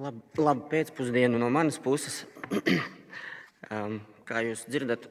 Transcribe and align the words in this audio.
Labu, 0.00 0.22
labu 0.40 0.62
pēcpusdienu 0.70 1.36
no 1.36 1.50
manas 1.52 1.76
puses. 1.82 2.22
um, 3.74 3.98
kā 4.24 4.40
jūs 4.46 4.62
dzirdat, 4.70 5.02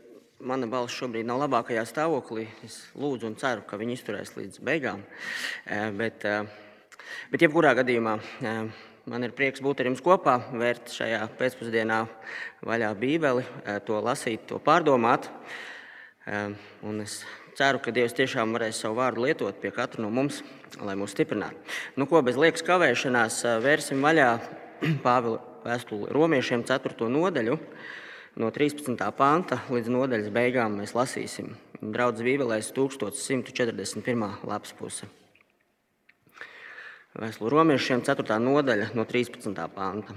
mana 0.41 0.65
balss 0.71 0.95
šobrīd 0.97 1.27
nav 1.29 1.43
labākajā 1.43 1.83
stāvoklī. 1.85 2.47
Es 2.65 2.79
lūdzu 2.97 3.27
un 3.27 3.35
ceru, 3.37 3.61
ka 3.69 3.77
viņi 3.77 3.99
izturēs 3.99 4.31
līdz 4.33 4.63
beigām. 4.65 5.03
Uh, 5.03 5.91
bet, 5.99 6.25
uh, 6.25 6.47
bet 7.29 7.45
jebkurā 7.45 7.75
gadījumā 7.77 8.15
uh, 8.17 8.79
man 9.13 9.27
ir 9.27 9.35
prieks 9.37 9.61
būt 9.61 9.83
ar 9.83 9.91
jums 9.91 10.01
kopā, 10.01 10.39
vērt 10.57 10.89
šajā 10.95 11.19
pēcpusdienā 11.37 11.99
vaļā 12.65 12.89
Bībeli, 12.97 13.43
to 13.85 13.99
lasīt, 14.01 14.47
to 14.49 14.57
pārdomāt. 14.63 15.27
Uh, 16.25 16.55
un 16.89 17.03
es 17.03 17.19
ceru, 17.59 17.83
ka 17.83 17.93
Dievs 17.93 18.17
tiešām 18.17 18.57
varēs 18.57 18.81
savu 18.81 18.97
vārdu 19.03 19.27
lietot 19.27 19.61
pie 19.61 19.69
katra 19.75 20.01
no 20.01 20.09
mums, 20.09 20.41
lai 20.81 20.97
mūs 20.97 21.13
stiprinātu. 21.13 21.61
Nu, 21.93 22.09
ko 22.09 22.23
bez 22.25 22.41
liekas 22.41 22.65
kavēšanās 22.65 23.43
vērsim 23.61 24.01
vaļā 24.01 24.31
Pāvila 25.05 25.39
vēstuli 25.65 26.11
romiešiem 26.15 26.63
4. 26.67 27.07
nodaļu. 27.11 27.57
No 28.39 28.51
13. 28.55 28.95
panta 29.17 29.59
līdz 29.67 29.91
nodaļas 29.91 30.29
beigām 30.31 30.77
mēs 30.79 30.93
lasīsim. 30.95 31.55
Draudzes 31.81 32.23
Bībelēs 32.23 32.69
1141. 32.75 34.27
lapas 34.47 34.75
puse. 34.77 35.09
Vēstuli 37.19 37.51
romiešiem 37.51 38.03
4. 38.05 38.37
nodaļa 38.39 38.91
no 38.95 39.03
13. 39.09 39.51
panta. 39.75 40.15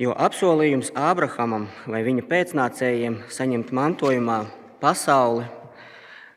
Jo 0.00 0.14
apsolījums 0.16 0.92
Ābrahamam 0.96 1.66
vai 1.90 2.04
viņa 2.06 2.24
pēcnācējiem 2.30 3.18
saņemt 3.32 3.74
mantojumā 3.76 4.38
pasauli 4.80 5.44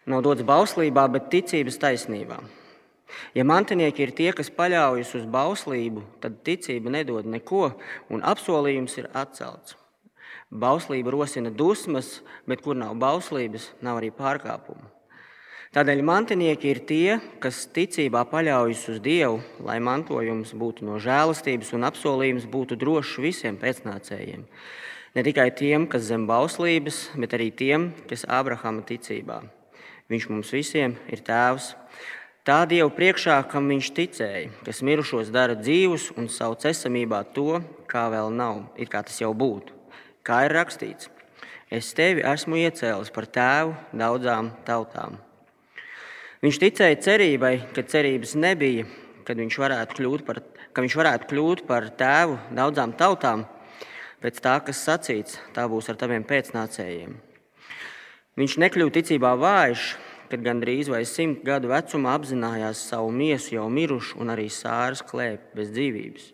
nav 0.09 0.25
dots 0.25 0.43
bauslībā, 0.43 1.05
bet 1.13 1.29
ticības 1.31 1.79
taisnībā. 1.79 2.41
Ja 3.37 3.45
mantinieki 3.45 4.05
ir 4.05 4.13
tie, 4.17 4.31
kas 4.33 4.49
paļaujas 4.53 5.13
uz 5.19 5.27
bauslību, 5.29 6.03
tad 6.23 6.41
ticība 6.45 6.93
nedod 6.93 7.27
neko, 7.29 7.73
un 8.09 8.25
apsolījums 8.25 8.97
ir 9.01 9.11
atcelts. 9.13 9.77
Bauslība 10.53 11.13
rosina 11.13 11.49
dusmas, 11.49 12.19
bet 12.49 12.61
kur 12.61 12.77
nav 12.77 12.93
bauslības, 13.01 13.71
nav 13.81 14.01
arī 14.01 14.11
pārkāpumu. 14.13 14.89
Tādēļ 15.73 16.03
mantinieki 16.05 16.69
ir 16.69 16.79
tie, 16.85 17.13
kas 17.41 17.63
ticībā 17.73 18.21
paļaujas 18.29 18.83
uz 18.93 18.99
Dievu, 19.01 19.39
lai 19.65 19.79
mantojums 19.81 20.51
būtu 20.53 20.85
no 20.85 20.99
žēlastības 21.01 21.71
un 21.73 21.87
apsolījums 21.87 22.45
būtu 22.45 22.77
drošs 22.77 23.15
visiem 23.23 23.57
pēcnācējiem. 23.57 24.43
Ne 25.17 25.23
tikai 25.25 25.47
tiem, 25.57 25.87
kas 25.89 26.05
zem 26.05 26.27
bauslības, 26.29 27.07
bet 27.17 27.33
arī 27.33 27.49
tiem, 27.49 27.89
kas 28.05 28.27
Ābrahama 28.29 28.85
ticībā. 28.85 29.39
Viņš 30.13 30.29
mums 30.29 30.53
visiem 30.53 30.93
ir 31.09 31.25
tēvs. 31.25 31.73
Tā 32.43 32.65
Dieva 32.67 32.89
priekšā, 32.91 33.37
kam 33.47 33.69
viņš 33.71 33.89
ticēja, 33.95 34.47
kas 34.65 34.81
mirušos 34.83 35.29
dara 35.31 35.53
dzīvus 35.55 36.09
un 36.19 36.25
sauc 36.27 36.65
esamībā 36.67 37.21
to, 37.31 37.61
kā 37.87 38.09
vēl 38.11 38.33
nav, 38.35 38.65
it 38.75 38.91
kā 38.91 38.99
tas 39.07 39.15
jau 39.21 39.29
būtu. 39.31 39.71
Kā 40.27 40.41
ir 40.43 40.57
rakstīts, 40.57 41.07
es 41.71 41.93
tevi 41.95 42.19
esmu 42.27 42.59
iecēlis 42.65 43.13
par 43.15 43.29
tēvu 43.31 43.71
daudzām 43.95 44.51
tautām. 44.67 45.15
Viņš 46.43 46.61
ticēja 46.65 46.99
cerībai, 47.07 47.53
ka 47.71 47.87
cerības 47.87 48.35
nebija, 48.35 48.91
kad 49.23 49.39
viņš 49.39 49.63
varētu 49.63 50.01
kļūt 50.01 50.27
par, 50.27 50.43
viņš 50.75 50.99
varētu 50.99 51.31
kļūt 51.31 51.67
par 51.71 51.87
tēvu 51.95 52.41
daudzām 52.59 52.91
tautām, 52.99 53.47
pēc 54.19 54.43
tā, 54.43 54.59
kas 54.67 54.83
sacīts, 54.83 55.39
tā 55.55 55.63
būs 55.71 55.87
ar 55.87 55.95
taviem 55.95 56.27
pēcnācējiem. 56.27 57.15
Viņš 58.35 58.59
nekļuva 58.67 58.99
ticībā 58.99 59.37
vājš, 59.39 59.93
kad 60.33 60.41
gandrīz 60.41 60.87
vai 60.89 61.03
simt 61.05 61.43
gadu 61.45 61.69
vecumā 61.69 62.15
apzinājās 62.17 62.87
savu 62.89 63.11
miesu 63.13 63.53
jau 63.53 63.67
mirušu 63.69 64.17
un 64.23 64.33
arī 64.33 64.47
sāras 64.49 65.03
klēpi 65.05 65.59
bez 65.59 65.69
dzīvības. 65.75 66.31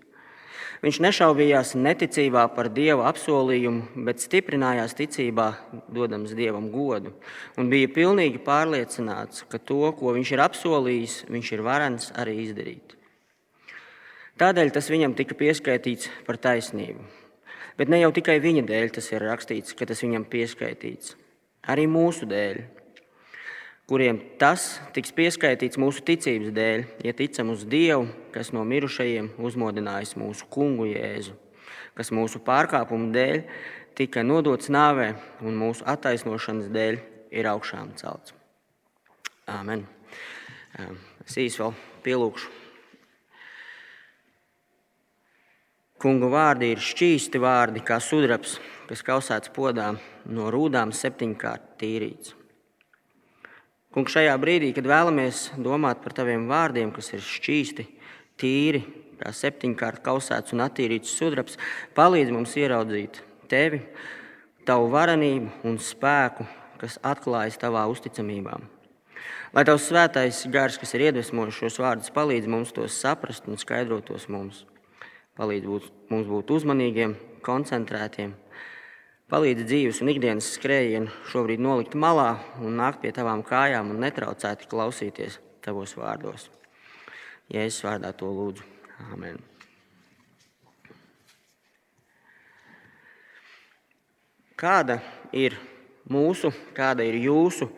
Viņš 0.79 0.99
nešaubījās 1.03 1.73
neticībā 1.75 2.45
par 2.55 2.69
dieva 2.71 3.09
apsolījumu, 3.09 4.05
bet 4.07 4.23
stiprinājās 4.23 4.95
ticībā, 4.95 5.49
dodams 5.91 6.31
dievam 6.37 6.69
godu, 6.71 7.11
un 7.59 7.67
bija 7.67 7.91
pilnīgi 7.91 8.39
pārliecināts, 8.45 9.43
ka 9.51 9.59
to, 9.59 9.81
ko 9.99 10.15
viņš 10.15 10.31
ir 10.31 10.45
apsolījis, 10.45 11.19
viņš 11.27 11.51
ir 11.57 11.65
varens 11.67 12.09
arī 12.15 12.37
izdarīt. 12.45 12.95
Tādēļ 14.39 14.71
tas 14.71 14.87
viņam 14.87 15.19
tika 15.19 15.35
pieskaitīts 15.35 16.07
par 16.23 16.39
taisnību. 16.39 17.03
Bet 17.75 17.91
ne 17.91 17.99
jau 17.99 18.15
tikai 18.15 18.39
viņa 18.39 18.63
dēļ 18.71 18.95
tas 18.95 19.11
ir 19.11 19.27
rakstīts, 19.27 19.75
ka 19.75 19.83
tas 19.91 20.07
viņam 20.07 20.23
pieskaitīts, 20.31 21.17
arī 21.67 21.91
mūsu 21.91 22.23
dēļ 22.31 22.63
kuriem 23.89 24.19
tas 24.37 24.75
tiks 24.93 25.13
pieskaitīts 25.17 25.79
mūsu 25.81 26.03
ticības 26.05 26.53
dēļ, 26.53 26.83
ja 27.07 27.13
ticam 27.17 27.49
uz 27.55 27.65
Dievu, 27.65 28.05
kas 28.35 28.51
no 28.53 28.61
mirušajiem 28.69 29.31
uzmodinājis 29.41 30.13
mūsu 30.19 30.45
kungu 30.53 30.85
Jēzu, 30.91 31.33
kas 31.97 32.13
mūsu 32.13 32.41
pārkāpumu 32.45 33.09
dēļ 33.15 33.41
tika 33.97 34.21
nodots 34.21 34.69
nāvē 34.69 35.09
un 35.41 35.57
mūsu 35.57 35.87
attaisnošanas 35.89 36.69
dēļ 36.75 37.01
ir 37.33 37.49
augšām 37.49 37.95
celts. 37.97 38.35
Āmen. 39.49 39.87
Es 41.25 41.37
īsi 41.41 41.63
vēl 41.63 41.73
pielūgšu. 42.05 42.57
Kungu 45.99 46.29
vārdi 46.31 46.69
ir 46.71 46.79
šķīsti 46.79 47.41
vārdi, 47.43 47.81
kā 47.83 47.97
sudrabs, 47.99 48.59
kas 48.87 49.01
kausēts 49.03 49.51
podā 49.51 49.91
no 50.29 50.47
rūdām 50.53 50.93
septiņkārt 50.95 51.73
tīrīts. 51.81 52.38
Kungs, 53.89 54.13
šajā 54.13 54.35
brīdī, 54.37 54.67
kad 54.77 54.85
vēlamies 54.85 55.47
domāt 55.65 56.03
par 56.03 56.13
taviem 56.13 56.43
vārdiem, 56.49 56.91
kas 56.93 57.07
ir 57.15 57.23
šķīsti, 57.25 57.85
tīri, 58.37 58.83
kā 59.17 59.31
septiņkārt 59.33 60.03
kausēts 60.05 60.53
un 60.53 60.61
attīrīts 60.61 61.15
sudrabs, 61.17 61.57
palīdz 61.97 62.29
mums 62.35 62.53
ieraudzīt 62.61 63.17
tevi, 63.49 63.81
tavu 64.69 64.91
varenību 64.93 65.65
un 65.65 65.79
spēku, 65.81 66.45
kas 66.77 66.99
atklājas 67.01 67.57
tavā 67.57 67.87
uzticamībā. 67.89 68.59
Lai 69.57 69.65
tavs 69.65 69.87
svētais 69.89 70.43
gars, 70.53 70.77
kas 70.77 70.93
ir 70.93 71.07
iedvesmojis 71.07 71.57
šos 71.57 71.79
vārdus, 71.81 72.13
palīdz 72.13 72.45
mums 72.45 72.75
tos 72.77 72.93
saprast 72.93 73.49
un 73.49 73.57
skaidrot 73.57 74.05
tos 74.11 74.29
mums. 74.29 74.67
Palīdz 75.39 75.65
būt, 75.65 75.89
mums 76.13 76.29
būt 76.29 76.53
uzmanīgiem, 76.59 77.17
koncentrētiem 77.41 78.37
Palīdzi 79.29 79.65
dzīves 79.69 79.99
un 80.01 80.09
ikdienas 80.09 80.47
skrējienu 80.55 81.11
šobrīd 81.29 81.61
nolikt 81.61 81.93
malā 81.93 82.39
un 82.65 82.79
nākt 82.79 83.03
pie 83.03 83.11
tavām 83.13 83.43
kājām 83.45 83.91
un 83.93 83.99
netraucēti 84.01 84.65
klausīties 84.71 85.35
tavos 85.61 85.93
vārdos. 85.93 86.47
Jēzus 87.53 87.85
vārdā 87.85 88.09
to 88.17 88.31
lūdzu. 88.33 88.65
Amen. 89.13 89.37
Kāda 94.57 94.97
ir 95.29 95.59
mūsu, 96.09 96.49
kāda 96.73 97.05
ir 97.05 97.21
jūsu 97.21 97.69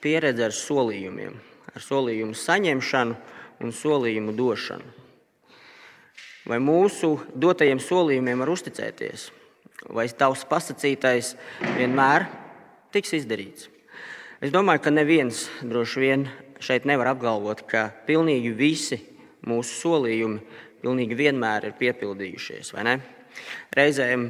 pieredze 0.00 0.48
ar 0.48 0.56
solījumiem, 0.56 1.36
ar 1.68 1.84
solījumu 1.84 2.32
saņemšanu 2.32 3.20
un 3.60 3.76
solījumu 3.76 4.32
došanu? 4.40 4.88
Vai 6.48 6.64
mūsu 6.64 7.18
dotajiem 7.36 7.76
solījumiem 7.92 8.40
var 8.40 8.56
uzticēties? 8.56 9.30
Vai 9.88 10.06
tavs 10.08 10.44
pasakītais 10.48 11.34
vienmēr 11.76 12.28
tiks 12.94 13.16
izdarīts. 13.20 13.68
Es 14.44 14.52
domāju, 14.52 14.82
ka 14.84 14.92
neviens 14.92 15.46
droši 15.62 16.00
vien 16.02 16.28
šeit 16.62 16.86
nevar 16.88 17.12
apgalvot, 17.14 17.64
ka 17.68 17.88
pilnīgi 18.08 18.52
visi 18.56 19.00
mūsu 19.48 19.76
solījumi 19.82 20.40
pilnīgi 20.84 21.16
vienmēr 21.16 21.70
ir 21.70 21.76
piepildījušies. 21.78 22.72
Reizēm 23.74 24.28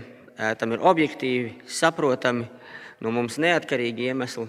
tam 0.59 0.75
ir 0.75 0.85
objektīvi, 0.87 1.55
saprotami, 1.67 2.47
no 3.03 3.13
mums 3.15 3.39
neatkarīgi 3.43 4.09
iemesli, 4.11 4.47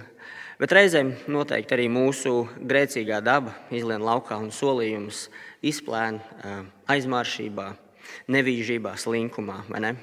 bet 0.62 0.74
reizēm 0.76 1.14
noteikti 1.32 1.76
arī 1.76 1.88
mūsu 1.92 2.46
grēcīgā 2.62 3.22
daba 3.26 3.56
izlien 3.74 4.06
laukā 4.06 4.38
un 4.40 4.54
solījums 4.54 5.28
izplēna 5.66 6.64
aizmāršībā, 6.94 7.72
nevīžībā, 8.32 8.96
slinkumā. 9.02 9.64
Ne? 9.82 9.96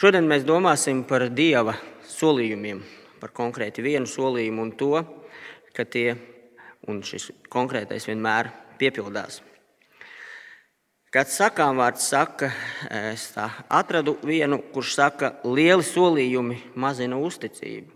Šodien 0.00 0.24
mēs 0.24 0.46
domāsim 0.48 1.02
par 1.04 1.26
Dieva 1.28 1.74
solījumiem, 2.08 2.78
par 3.20 3.34
konkrēti 3.36 3.82
vienu 3.84 4.08
solījumu 4.08 4.62
un 4.64 4.70
to, 4.72 5.02
ka 5.76 5.84
tie 5.84 6.14
un 6.88 7.02
šis 7.04 7.26
konkrētais 7.52 8.08
vienmēr 8.08 8.48
piepildās. 8.80 9.42
Kāds 11.12 11.36
sakām 11.36 11.76
vārds 11.82 12.08
saka, 12.08 12.48
es 13.12 13.26
atradu 13.36 14.16
vienu, 14.24 14.62
kurš 14.72 14.96
saka, 15.02 15.34
lieli 15.44 15.84
solījumi 15.84 16.56
mazina 16.80 17.20
uzticību. 17.20 17.92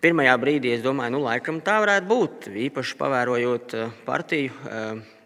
Pirmajā 0.00 0.40
brīdī 0.40 0.72
es 0.78 0.86
domāju, 0.86 1.18
nu, 1.18 1.24
laikam 1.28 1.60
tā 1.60 1.76
varētu 1.84 2.08
būt. 2.08 2.52
Īpaši 2.70 2.96
pavērojot 2.96 3.76
eh, 3.76 3.96
partiju 4.08 4.56
eh, 4.64 5.19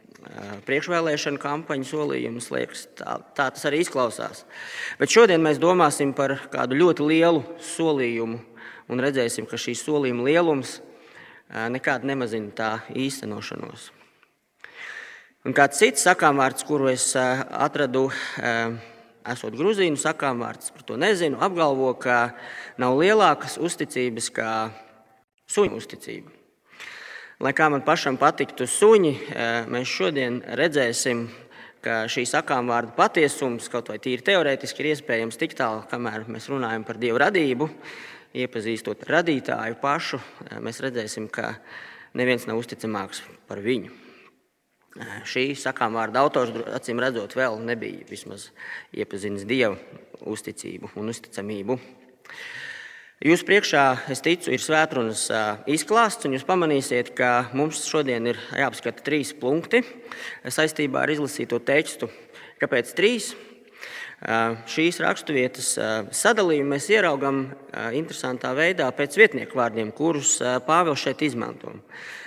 priekšvēlēšana 0.69 1.41
kampaņu 1.43 1.89
solījumus. 1.89 2.51
Liekas, 2.55 2.87
tā, 2.99 3.19
tā 3.37 3.49
tas 3.55 3.67
arī 3.69 3.83
izklausās. 3.85 4.45
Bet 5.01 5.13
šodien 5.13 5.43
mēs 5.45 5.61
domāsim 5.63 6.15
par 6.17 6.37
kādu 6.53 6.79
ļoti 6.81 7.09
lielu 7.11 7.45
solījumu 7.75 8.41
un 8.89 9.05
redzēsim, 9.05 9.49
ka 9.49 9.61
šī 9.61 9.77
solījuma 9.79 10.27
lielums 10.29 10.79
nekādi 11.73 12.09
nemazina 12.11 12.53
tā 12.57 12.71
īstenošanos. 12.97 13.91
Un 15.45 15.53
kāds 15.57 15.77
cits 15.77 16.07
sakāmvārds, 16.07 16.65
kuru 16.65 16.89
es 16.89 17.11
atradu, 17.17 18.07
esot 19.29 19.57
grūzīnu 19.59 20.01
sakāmvārds, 20.01 20.73
par 20.73 20.87
to 20.89 20.97
nezinu, 21.01 21.41
apgalvo, 21.45 21.93
ka 22.01 22.33
nav 22.81 22.97
lielākas 23.01 23.59
uzticības 23.61 24.31
kā 24.33 24.55
suņu 25.53 25.77
uzticība. 25.81 26.33
Lai 27.45 27.51
kā 27.53 27.67
man 27.69 27.83
pašam 27.85 28.17
patiktu 28.17 28.65
suņi, 28.65 29.11
mēs 29.69 29.91
šodien 29.93 30.39
redzēsim, 30.57 31.27
ka 31.85 32.07
šī 32.09 32.23
sakām 32.25 32.71
vārda 32.73 32.95
patiesums, 32.97 33.67
kaut 33.69 33.91
vai 33.93 33.99
tīri 34.01 34.25
teorētiski, 34.25 34.81
ir 34.81 34.95
iespējams 34.95 35.37
tik 35.37 35.53
tālu, 35.59 35.83
kamēr 35.91 36.25
mēs 36.25 36.49
runājam 36.49 36.87
par 36.89 36.97
dievu 37.03 37.21
radību, 37.21 37.69
iepazīstot 38.41 39.05
radītāju 39.13 39.77
pašu, 39.83 40.23
mēs 40.65 40.81
redzēsim, 40.87 41.29
ka 41.29 41.53
neviens 42.17 42.49
nav 42.49 42.63
uzticamāks 42.63 43.21
par 43.45 43.61
viņu. 43.61 43.93
Šī 45.29 45.51
sakām 45.59 46.01
vārda 46.01 46.25
autors, 46.25 46.55
acīm 46.79 47.03
redzot, 47.05 47.37
vēl 47.37 47.61
nebija 47.61 48.09
vismaz 48.09 48.55
iepazinis 48.97 49.45
dievu 49.45 49.77
uzticību 50.33 50.95
un 50.97 51.13
uzticamību. 51.13 51.77
Jūsu 53.23 53.47
priekšā, 53.47 53.83
es 54.11 54.19
ticu, 54.27 54.51
ir 54.51 54.59
svētrunas 54.59 55.29
izklāsts, 55.71 56.27
un 56.27 56.33
jūs 56.35 56.43
pamanīsiet, 56.49 57.13
ka 57.15 57.47
mums 57.55 57.85
šodien 57.87 58.27
ir 58.27 58.41
jāapskata 58.59 59.05
trīs 59.07 59.31
punkti 59.39 59.85
saistībā 60.43 61.05
ar 61.05 61.13
izlasīto 61.15 61.61
tekstu. 61.63 62.09
Kāpēc 62.59 62.91
trīs? 62.99 63.31
Šīs 64.67 64.99
raksturvietas 65.05 65.71
sadalījumu 66.11 66.75
mēs 66.75 66.91
ieraugām 66.91 67.41
interesantā 67.95 68.51
veidā 68.59 68.91
pēc 68.91 69.15
vietnieku 69.23 69.63
vārdiem, 69.63 69.95
kurus 69.95 70.41
Pāvils 70.67 71.07
šeit 71.07 71.23
izmanto. 71.23 71.71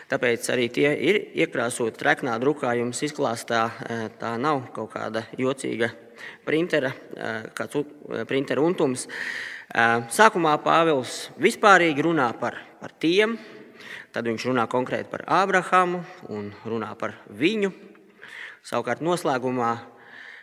Tāpēc 0.07 0.45
arī 0.53 0.69
tie 0.71 0.87
ir 1.03 1.17
iekrāsoti 1.35 1.99
treknā 1.99 2.37
drukājums 2.39 3.01
izklāstā. 3.03 3.65
Tā 4.19 4.29
nav 4.39 4.69
kaut 4.75 4.93
kāda 4.93 5.25
jocīga 5.35 5.89
printera, 6.47 6.93
kāds 7.57 7.81
printera 8.29 8.63
untums. 8.63 9.03
Sākumā 10.15 10.53
Pāvils 10.63 11.25
vispārīgi 11.43 12.07
runā 12.07 12.29
par, 12.39 12.55
par 12.79 12.95
tiem, 13.03 13.35
tad 14.15 14.31
viņš 14.31 14.47
runā 14.47 14.63
konkrēti 14.71 15.11
par 15.11 15.25
Ābrahamu 15.41 15.99
un 16.31 16.53
runā 16.63 16.93
par 16.95 17.17
viņu. 17.27 17.73
Savukārt 18.63 19.03
noslēgumā 19.03 19.75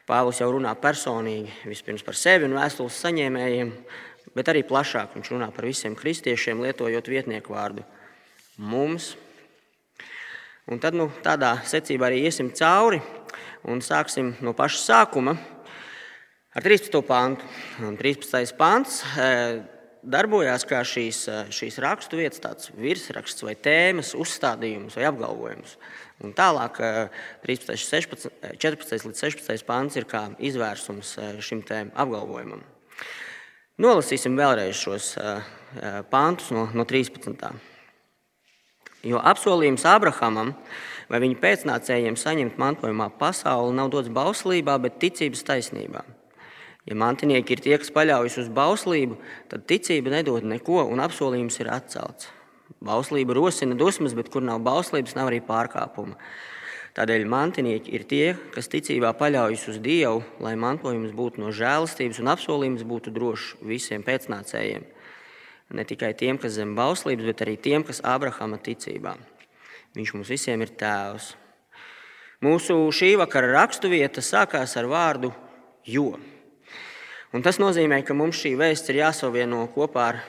Pāvils 0.04 0.44
jau 0.44 0.52
runā 0.52 0.76
personīgi 0.76 1.64
vispirms 1.64 2.04
par 2.04 2.20
sevi 2.20 2.44
un 2.44 2.60
vēstules 2.60 3.00
saņēmējiem, 3.00 3.72
bet 4.36 4.52
arī 4.52 4.60
plašāk 4.68 5.16
viņš 5.16 5.32
runā 5.32 5.48
par 5.56 5.72
visiem 5.72 5.96
kristiešiem, 5.96 6.60
lietojot 6.68 7.08
vietnieku 7.08 7.56
vārdu 7.56 7.88
mums. 8.60 9.14
Un 10.64 10.80
tad 10.80 10.96
nu, 10.96 11.10
tādā 11.20 11.58
secībā 11.68 12.06
arī 12.08 12.22
iesim 12.24 12.48
cauri 12.56 12.96
un 13.68 13.82
sāksim 13.84 14.30
no 14.40 14.54
paša 14.56 14.78
sākuma 14.80 15.34
ar 16.56 16.64
13. 16.64 16.94
pāntu. 17.04 17.44
13. 18.00 18.54
pāns 18.56 19.02
e, 19.20 19.26
darbojās 20.00 20.64
kā 20.70 20.80
šīs, 20.88 21.18
e, 21.28 21.42
šīs 21.52 21.76
rakstu 21.84 22.16
vietas, 22.16 22.40
tāds 22.40 22.72
virsraksts 22.80 23.44
vai 23.44 23.52
tēmas, 23.60 24.14
uzstādījums 24.16 24.96
vai 24.96 25.04
apgalvojums. 25.10 25.76
Un 26.24 26.32
tālāk 26.32 26.80
13, 27.44 27.76
16, 27.84 28.32
14 28.56 29.08
līdz 29.10 29.22
16 29.26 29.68
pāns 29.68 30.00
ir 30.00 30.08
kā 30.08 30.30
izvērsums 30.40 31.12
e, 31.18 31.30
šim 31.44 31.60
apgalvojumam. 31.92 32.64
Nolasīsim 33.84 34.40
vēlreiz 34.40 34.80
šos 34.80 35.12
pāntus 36.08 36.52
no, 36.56 36.70
no 36.72 36.88
13. 36.88 37.73
Jo 39.04 39.20
apsolījums 39.20 39.84
Abrahamam 39.88 40.54
vai 41.10 41.20
viņa 41.20 41.40
pēcnācējiem 41.42 42.16
saņemt 42.16 42.60
mantojumā 42.60 43.10
pasauli 43.20 43.74
nav 43.76 43.90
dots 43.92 44.12
bauslībā, 44.12 44.78
bet 44.80 45.00
ticības 45.02 45.44
taisnībā. 45.44 46.04
Ja 46.84 46.96
mantinieki 47.00 47.56
ir 47.56 47.62
tie, 47.64 47.76
kas 47.80 47.92
paļaujas 47.92 48.38
uz 48.42 48.48
bauslību, 48.52 49.16
tad 49.48 49.64
ticība 49.68 50.12
nedod 50.18 50.44
neko 50.44 50.82
un 50.84 51.00
apsolījums 51.04 51.56
ir 51.62 51.70
atcelts. 51.72 52.28
Bauslība 52.84 53.36
rosina 53.36 53.76
dusmas, 53.76 54.12
bet 54.16 54.28
kur 54.32 54.44
nav 54.44 54.60
bauslības, 54.64 55.14
nav 55.16 55.30
arī 55.30 55.40
pārkāpuma. 55.44 56.18
Tādēļ 56.94 57.24
mantinieki 57.26 57.90
ir 57.96 58.04
tie, 58.06 58.26
kas 58.54 58.68
ticībā 58.70 59.10
paļaujas 59.18 59.64
uz 59.72 59.80
Dievu, 59.82 60.20
lai 60.44 60.52
mantojums 60.60 61.14
būtu 61.16 61.42
no 61.42 61.50
žēlastības 61.50 62.20
un 62.22 62.30
apsolījums 62.30 62.84
būtu 62.86 63.10
drošs 63.16 63.56
visiem 63.66 64.04
pēcnācējiem. 64.06 64.84
Ne 65.72 65.86
tikai 65.88 66.12
tiem, 66.18 66.36
kas 66.38 66.58
zem 66.58 66.74
bauslības, 66.76 67.24
bet 67.30 67.40
arī 67.46 67.56
tiem, 67.56 67.86
kas 67.86 68.02
Abrahama 68.04 68.58
ticībā. 68.60 69.16
Viņš 69.96 70.12
mums 70.16 70.30
visiem 70.30 70.60
ir 70.60 70.74
tēvs. 70.76 71.32
Mūsu 72.44 72.76
šī 72.92 73.14
vakara 73.16 73.52
raksturvieta 73.54 74.20
sākās 74.20 74.76
ar 74.76 74.90
vārdu 74.90 75.32
jo. 75.88 76.12
Un 77.34 77.42
tas 77.42 77.56
nozīmē, 77.58 78.02
ka 78.04 78.14
mums 78.14 78.38
šī 78.42 78.52
vēsts 78.60 78.92
ir 78.92 79.00
jāsavieno 79.00 79.64
kopā 79.74 80.08
ar 80.12 80.20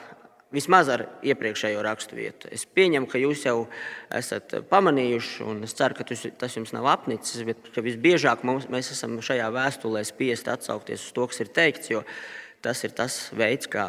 vismaz 0.54 0.88
ar 0.90 1.04
iepriekšējo 1.26 1.82
raksturvietu. 1.84 2.48
Es 2.54 2.64
pieņemu, 2.66 3.08
ka 3.10 3.20
jūs 3.20 3.44
jau 3.46 3.66
esat 4.14 4.56
pamanījuši, 4.70 5.44
un 5.46 5.62
es 5.66 5.74
ceru, 5.76 5.98
ka 5.98 6.06
tas 6.06 6.56
jums 6.56 6.72
nav 6.74 6.88
apnicis, 6.94 7.42
bet 7.46 7.70
visbiežāk 7.74 8.44
mums, 8.46 8.68
mēs 8.72 8.92
esam 8.94 9.18
šajā 9.22 9.50
vēstulē 9.54 10.04
spiest 10.06 10.48
atsaukties 10.50 11.08
uz 11.08 11.14
to, 11.16 11.26
kas 11.30 11.42
ir 11.44 11.52
teikts. 11.58 11.92
Tas 12.66 12.80
ir 12.82 12.90
tas 12.98 13.16
veids, 13.30 13.68
kā 13.70 13.84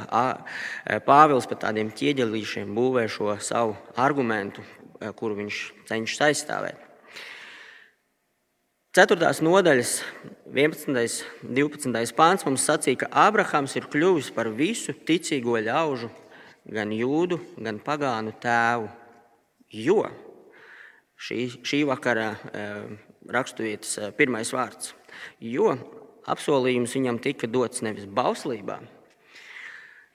Pāvils 1.07 1.47
par 1.50 1.57
tādiem 1.63 1.89
ķieģelīšiem 1.97 2.75
būvē 2.77 3.07
šo 3.09 3.33
savu 3.41 3.74
argumentu, 3.97 4.62
kuru 5.18 5.39
viņš 5.39 5.62
cenšas 5.89 6.21
aizstāvēt. 6.27 6.83
4. 8.97 9.18
nodaļas 9.45 9.95
11. 10.53 10.94
un 11.45 11.57
12. 11.57 12.13
pāns 12.18 12.45
mums 12.45 12.63
sacīja, 12.69 13.03
ka 13.03 13.12
Ābrahams 13.25 13.75
ir 13.77 13.89
kļuvis 13.89 14.31
par 14.33 14.50
visu 14.53 14.94
ticīgo 14.94 15.57
ļaužu, 15.65 16.09
gan 16.73 16.94
jūdu, 16.94 17.38
gan 17.57 17.81
pagānu 17.81 18.33
tēvu. 18.41 18.89
Jo 19.73 20.07
šī, 21.18 21.44
šī 21.65 21.83
vakara 21.89 22.31
raksturvietas 23.30 24.13
pirmais 24.18 24.53
vārds, 24.53 24.94
jo 25.41 25.73
apsolījums 26.27 26.95
viņam 26.97 27.21
tika 27.24 27.50
dots 27.50 27.83
nevis 27.85 28.07
bauslībā, 28.09 28.79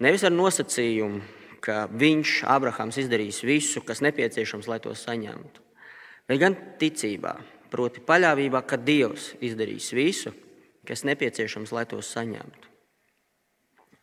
nevis 0.03 0.25
ar 0.27 0.35
nosacījumu, 0.35 1.23
ka 1.63 1.87
viņš, 1.89 2.43
Ābrahams, 2.51 2.99
izdarīs 2.99 3.43
visu, 3.47 3.85
kas 3.87 4.03
nepieciešams, 4.03 4.69
lai 4.71 4.81
to 4.83 4.95
saņemtu, 4.99 5.63
bet 6.29 6.41
gan 6.43 6.57
ticībā 6.81 7.37
proti 7.73 8.03
paļāvībā, 8.05 8.65
ka 8.67 8.77
Dievs 8.77 9.33
izdarīs 9.41 9.93
visu, 9.97 10.35
kas 10.89 11.07
nepieciešams, 11.09 11.73
lai 11.73 11.87
tos 11.89 12.11
saņemtu. 12.13 12.69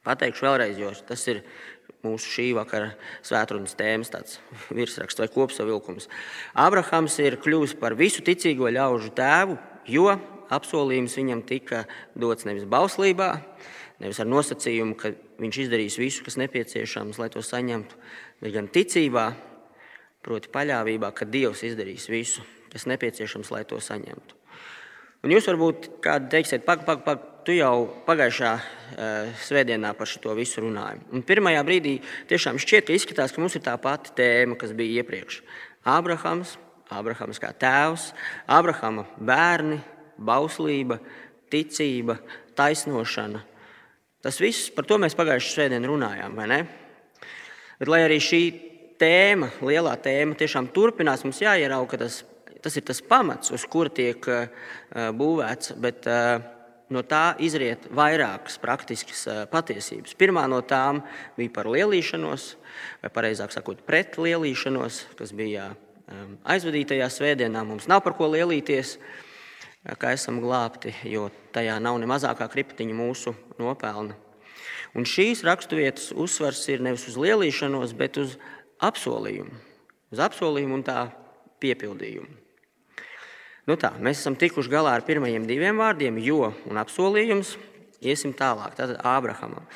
Pateikšu 0.08 0.48
vēlreiz, 0.48 0.80
jo 0.80 0.94
tas 1.06 1.26
ir 1.28 1.44
mūsu 2.06 2.32
šī 2.32 2.48
vakara 2.56 2.94
svētdienas 3.28 3.76
tēmas 3.78 4.40
virsraksts 4.72 5.20
vai 5.20 5.28
kopsavilkums. 5.34 6.08
Abrahams 6.56 7.20
ir 7.20 7.38
kļuvis 7.44 7.76
par 7.80 7.98
visu 8.00 8.24
ticīgo 8.26 8.72
ļaužu 8.72 9.12
tēvu, 9.18 9.60
jo 9.92 10.08
apsolījums 10.56 11.18
viņam 11.20 11.44
tika 11.48 11.84
dots 12.18 12.48
nevis 12.48 12.68
bauslībā, 12.70 13.30
nevis 14.00 14.20
ar 14.22 14.30
nosacījumu, 14.30 14.98
ka 15.00 15.14
viņš 15.42 15.62
izdarīs 15.66 16.00
visu, 16.00 16.26
kas 16.26 16.40
nepieciešams, 16.42 17.20
lai 17.22 17.30
to 17.34 17.44
saņemtu, 17.46 18.00
bet 18.42 18.56
gan 18.56 18.70
ticībā, 18.72 19.30
proti 20.26 20.52
paļāvībā, 20.52 21.14
ka 21.16 21.28
Dievs 21.30 21.64
izdarīs 21.68 22.10
visu, 22.12 22.44
kas 22.74 22.86
nepieciešams, 22.90 23.52
lai 23.56 23.64
to 23.68 23.80
saņemtu. 23.84 24.36
Un 25.24 25.34
jūs 25.34 25.50
varbūt 25.50 25.90
kādi 26.04 26.30
teiksiet, 26.32 26.64
pagaidi, 26.68 26.88
pagaidi, 26.88 27.06
pag, 27.08 27.26
tu 27.48 27.56
jau 27.56 27.90
pagājušā 28.06 28.52
uh, 28.56 29.30
svētdienā 29.44 29.92
par 29.98 30.08
šo 30.08 30.36
visu 30.38 30.64
runāji. 30.64 31.02
Un 31.16 31.24
pirmajā 31.28 31.64
brīdī 31.68 31.96
tiešām 32.30 32.60
šķiet, 32.62 32.88
ka 32.88 32.96
izskatās, 32.96 33.34
ka 33.36 33.42
mums 33.44 33.58
ir 33.58 33.64
tā 33.66 33.76
pati 33.82 34.14
tēma, 34.16 34.56
kas 34.60 34.72
bija 34.78 35.02
iepriekš. 35.02 35.42
Ābrahams, 35.90 36.56
Ābrahams 36.94 37.42
kā 37.42 37.52
tēvs, 37.58 38.12
Ābrahama 38.48 39.08
bērni, 39.18 39.80
bauslība, 40.26 41.00
ticība, 41.52 42.20
taisnošana. 42.60 43.44
Tas 44.24 44.40
viss, 44.44 44.72
par 44.76 44.88
to 44.88 44.98
mēs 45.00 45.16
pagājušajā 45.16 45.56
svētdienā 45.56 45.88
runājām, 45.88 46.36
vai 46.36 46.50
ne? 46.52 46.64
Bet, 47.80 47.88
lai 47.88 48.02
arī 48.04 48.20
šī 48.20 48.42
tēma, 49.00 49.54
lielā 49.64 49.96
tēma, 50.04 50.36
tiešām 50.40 50.68
turpinās, 50.76 51.24
mums 51.24 51.40
jāierauga, 51.40 51.94
ka 51.94 52.04
tas 52.04 52.20
tas 52.62 52.78
ir 52.78 52.86
tas 52.88 53.02
pamats, 53.02 53.52
uz 53.56 53.66
kura 53.70 53.92
tiek 53.94 54.30
eh, 54.32 54.48
būvēts. 55.16 55.76
Bet, 55.80 56.08
eh, 56.08 56.56
No 56.90 57.04
tā 57.06 57.36
izriet 57.38 57.84
vairākas 57.94 58.56
praktiskas 58.58 59.20
eh, 59.30 59.44
patiesības. 59.52 60.16
Pirmā 60.18 60.48
no 60.50 60.64
tām 60.66 61.04
bija 61.36 61.52
par 61.54 61.68
lielīšanos, 61.70 62.46
vai 63.04 63.12
precīzāk 63.14 63.54
sakot, 63.54 63.84
pret 63.86 64.18
lielīšanos, 64.18 64.98
kas 65.20 65.36
bija 65.38 65.68
aizvadītajā 66.50 67.06
svētdienā. 67.14 67.62
Mums 67.62 67.86
nav 67.86 68.02
par 68.02 68.16
ko 68.18 68.32
lielīties, 68.34 68.96
kā 70.00 70.14
esam 70.16 70.42
glābti, 70.44 70.94
jo 71.08 71.30
tajā 71.56 71.78
nav 71.82 72.00
ne 72.02 72.10
mazākā 72.10 72.50
kriptiņa 72.52 72.96
mūsu 72.96 73.34
nopelna. 73.60 74.18
Un 74.98 75.06
šīs 75.06 75.44
raksturvietas 75.46 76.10
uzsvars 76.18 76.64
ir 76.72 76.82
nevis 76.84 77.06
uz 77.12 77.18
lielīšanos, 77.22 77.94
bet 77.98 78.18
uz 78.18 78.36
apsolījumu. 78.82 79.56
Uz 80.10 80.22
apsolījumu 80.26 80.80
un 80.80 80.86
tā 80.86 81.00
piepildījumu. 81.62 82.30
Nu 83.70 83.76
tā, 83.78 83.92
mēs 84.02 84.24
esam 84.24 84.34
tikuši 84.40 84.72
galā 84.72 84.96
ar 84.98 85.06
pirmajiem 85.06 85.46
diviem 85.46 85.78
vārdiem, 85.78 86.18
jo 86.26 86.50
un 86.66 86.80
apsolījums. 86.82 87.54
Iesim 88.02 88.32
tālāk, 88.34 88.74
tātad 88.80 88.98
Ābrahamam. 89.06 89.68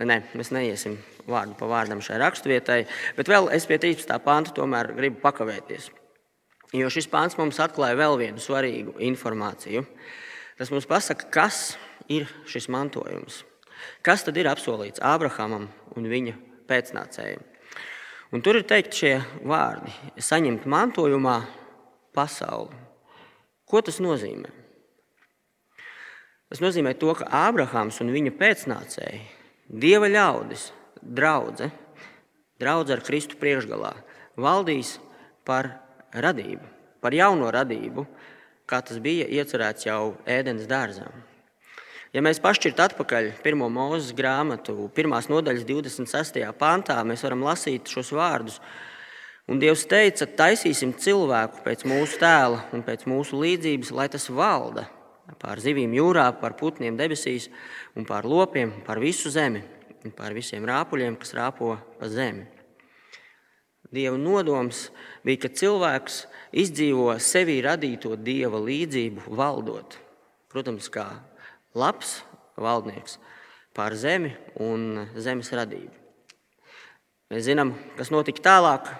Nē, 0.00 0.18
mēs 0.36 0.50
neiesim 0.52 0.98
vārdu 1.30 1.54
pa 1.58 1.68
vārdam 1.70 2.02
šai 2.04 2.18
raksturvietai, 2.20 2.82
bet 3.16 3.30
vēl 3.30 3.48
es 3.54 3.66
pie 3.68 3.78
13. 3.80 4.18
panta 4.24 4.52
tomēr 4.56 4.92
gribu 4.96 5.20
pakavēties. 5.22 5.88
Jo 6.76 6.90
šis 6.92 7.08
pāns 7.10 7.34
mums 7.38 7.58
atklāja 7.62 7.98
vēl 7.98 8.18
vienu 8.20 8.42
svarīgu 8.42 8.94
informāciju. 9.02 9.82
Tas 10.58 10.70
mums 10.70 10.86
pasaka, 10.86 11.26
kas 11.32 11.74
ir 12.10 12.28
šis 12.46 12.68
mantojums. 12.70 13.42
Kas 14.06 14.22
tad 14.26 14.36
ir 14.38 14.50
apsolīts 14.50 15.02
Ābrahamam 15.02 15.66
un 15.96 16.06
viņa 16.10 16.36
pēcnācējiem? 16.70 17.42
Un 18.30 18.44
tur 18.46 18.60
ir 18.60 18.68
teikt 18.68 18.94
šie 18.94 19.16
vārdi: 19.42 19.90
saņemt 20.22 20.68
mantojumā 20.70 21.40
pasauli. 22.14 22.76
Ko 23.66 23.82
tas 23.82 23.98
nozīmē? 24.02 24.50
Tas 26.50 26.62
nozīmē 26.62 26.96
to, 26.98 27.12
ka 27.14 27.28
Ābrahāms 27.46 28.00
un 28.02 28.10
viņa 28.10 28.32
pēcnācēji, 28.38 29.20
dieva 29.70 30.08
ļaudis, 30.10 30.64
draugi, 30.98 31.68
draugi 32.58 32.94
ar 32.96 33.02
Kristu 33.06 33.38
priekšgalā, 33.38 33.92
valdīs 34.34 34.96
par 35.46 35.70
radību, 36.14 36.66
par 37.02 37.14
jauno 37.14 37.50
radību, 37.54 38.06
kā 38.70 38.80
tas 38.86 39.00
bija 39.02 39.26
iecerēts 39.26 39.86
jau 39.88 40.14
ēdienas 40.26 40.68
dārzā. 40.70 41.08
Ja 42.10 42.22
mēs 42.26 42.42
pašķirtu 42.42 42.82
atpakaļ 42.82 43.28
pirmo 43.44 43.68
mūzes 43.70 44.14
grāmatu, 44.18 44.88
pirmās 44.94 45.28
nodaļas 45.30 45.66
26. 45.68 46.40
pantā, 46.58 46.98
mēs 47.06 47.22
varam 47.22 47.44
lasīt 47.46 47.90
šos 47.90 48.10
vārdus. 48.16 48.58
Un 49.50 49.58
Dievs 49.62 49.84
teica, 49.90 50.26
taisīsim 50.26 50.94
cilvēku 50.98 51.62
pēc 51.64 51.86
mūsu 51.86 52.18
tēla 52.22 52.64
un 52.74 52.82
pēc 52.86 53.06
mūsu 53.10 53.38
līdzības, 53.38 53.94
lai 53.94 54.08
tas 54.10 54.26
valda 54.30 54.88
pār 55.38 55.60
zivīm 55.62 55.92
jūrā, 55.94 56.28
pār 56.40 56.56
putniem 56.58 56.98
debesīs 56.98 57.48
un 57.94 58.06
pār 58.08 58.26
lopiem, 58.26 58.72
pār 58.86 58.98
visu 59.02 59.30
zemi 59.30 59.62
un 60.04 60.14
pār 60.16 60.34
visiem 60.34 60.66
rāpuļiem, 60.66 61.18
kas 61.20 61.34
rāpo 61.36 61.76
pa 62.00 62.08
zemi. 62.10 62.46
Dieva 63.90 64.18
nodoms 64.18 64.88
bija, 65.26 65.42
ka 65.44 65.50
cilvēks 65.50 66.24
izdzīvo 66.62 67.10
sevi 67.18 67.58
radīto 67.64 68.14
dieva 68.14 68.60
līdzību, 68.62 69.26
valdot. 69.34 69.96
Protams, 70.50 70.86
kā 70.90 71.06
labs 71.74 72.20
valdnieks 72.60 73.18
pār 73.74 73.94
zemi 73.98 74.32
un 74.62 75.06
zemes 75.18 75.50
radību. 75.54 75.92
Mēs 77.30 77.46
zinām, 77.46 77.74
kas 77.98 78.10
notika 78.14 78.42
tālāk. 78.46 78.90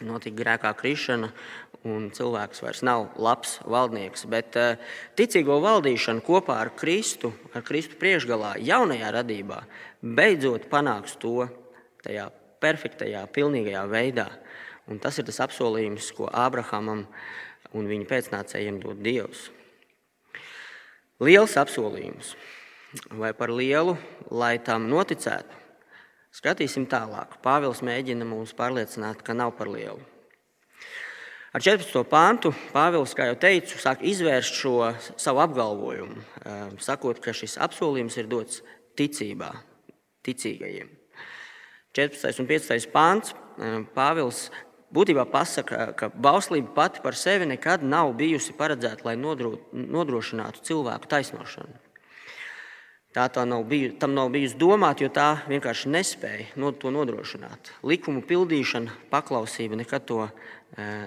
Notika 0.00 0.38
grēkā 0.38 0.70
krišana, 0.78 1.28
un 1.84 2.06
cilvēks 2.16 2.62
vairs 2.64 2.80
nav 2.86 3.10
labs 3.20 3.58
valdnieks. 3.68 4.24
Bet 4.32 4.56
uh, 4.56 4.80
ticīgo 5.18 5.58
valdīšana 5.60 6.24
kopā 6.24 6.56
ar 6.62 6.72
Kristu, 6.72 7.34
ar 7.52 7.64
Kristu 7.66 7.98
priekšgalā, 8.00 8.54
jaunajā 8.64 9.12
radībā, 9.18 9.60
beidzot 10.00 10.70
panāks 10.72 11.18
to 11.20 11.50
tajā 12.00 12.30
perfektajā, 12.62 13.24
pilnīgajā 13.34 13.84
veidā. 13.90 14.28
Un 14.90 14.98
tas 15.02 15.18
ir 15.20 15.26
tas 15.28 15.40
apsolījums, 15.44 16.10
ko 16.16 16.28
Ābrahamam 16.32 17.04
un 17.76 17.90
viņa 17.90 18.08
pēcnācējiem 18.10 18.80
dod 18.82 19.02
Dievs. 19.04 19.48
Liels 21.20 21.56
apsolījums, 21.60 22.32
vai 23.12 23.34
par 23.36 23.52
lielu, 23.52 23.96
lai 24.32 24.56
tam 24.64 24.88
noticētu? 24.88 25.58
Skatīsim 26.30 26.86
tālāk. 26.86 27.40
Pāvils 27.42 27.82
mēģina 27.82 28.24
mums 28.26 28.54
pārliecināt, 28.56 29.24
ka 29.26 29.34
nav 29.34 29.56
par 29.58 29.68
lielu. 29.70 29.98
Ar 31.50 31.62
14. 31.66 32.04
pāntu 32.06 32.52
Pāvils, 32.70 33.10
kā 33.18 33.26
jau 33.26 33.38
teicu, 33.42 33.80
sāk 33.82 34.04
izvērst 34.06 34.54
šo 34.54 34.76
savu 35.18 35.42
apgalvojumu, 35.42 36.22
eh, 36.46 36.62
sakot, 36.78 37.18
ka 37.18 37.34
šis 37.34 37.58
apsolījums 37.58 38.16
ir 38.22 38.30
dots 38.30 38.62
ticībā, 38.94 39.50
ticīgajiem. 40.22 40.99
14. 41.96 42.40
un 42.42 42.46
15. 42.46 42.90
pāns 42.94 43.32
eh, 43.34 43.80
Pāvils 43.94 44.48
būtībā 44.94 45.24
pasaka, 45.30 45.90
ka 45.98 46.10
bauslība 46.10 46.72
pati 46.74 47.02
par 47.02 47.18
sevi 47.18 47.48
nekad 47.50 47.82
nav 47.86 48.12
bijusi 48.18 48.54
paredzēta, 48.58 49.06
lai 49.06 49.16
nodrošinātu 49.18 50.66
cilvēku 50.66 51.10
taisnošanu. 51.10 51.78
Tā, 53.10 53.24
tā 53.26 53.42
nav 53.42 53.64
biju, 53.66 53.96
tam 53.98 54.12
nav 54.14 54.28
bijusi 54.30 54.54
domāta, 54.54 55.02
jo 55.02 55.10
tā 55.10 55.40
vienkārši 55.50 55.90
nespēja 55.90 56.68
to 56.78 56.92
nodrošināt. 56.94 57.72
Likumu 57.82 58.22
pildīšana, 58.22 58.92
paklausība 59.10 59.80
nekad 59.80 60.04
to 60.06 60.20
e, 60.28 60.30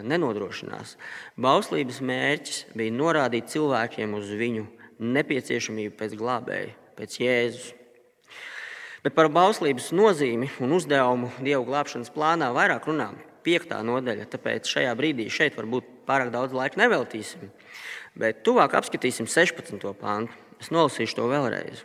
nenodrošinās. 0.03 0.97
Bauslības 1.39 2.01
mērķis 2.03 2.57
bija 2.75 2.95
norādīt 2.97 3.47
cilvēkiem 3.55 4.17
uz 4.19 4.35
viņu 4.35 4.65
nepieciešamību 4.99 5.95
pēc 6.01 6.17
glābēja, 6.19 6.75
pēc 6.99 7.17
Jēzus. 7.23 7.71
Bet 9.03 9.15
par 9.17 9.27
bauslības 9.27 9.91
nozīmi 9.91 10.47
un 10.63 10.77
uzdevumu 10.77 11.33
Dieva 11.43 11.63
glābšanas 11.67 12.11
plānā 12.13 12.53
vairāk 12.55 12.87
runām 12.87 13.17
piektā 13.43 13.81
nodaļa. 13.83 14.29
Tāpēc 14.31 14.69
šajā 14.71 14.93
brīdī 14.95 15.27
šeit 15.31 15.57
varbūt 15.59 15.89
pārāk 16.07 16.31
daudz 16.31 16.55
laika 16.55 16.79
neveltīsim. 16.79 17.49
Bet 18.15 18.45
tuvāk 18.47 18.77
apskatīsim 18.79 19.27
16. 19.27 19.83
pāntu. 19.99 20.39
Es 20.63 20.71
nolasīšu 20.71 21.17
to 21.19 21.27
vēlreiz. 21.27 21.83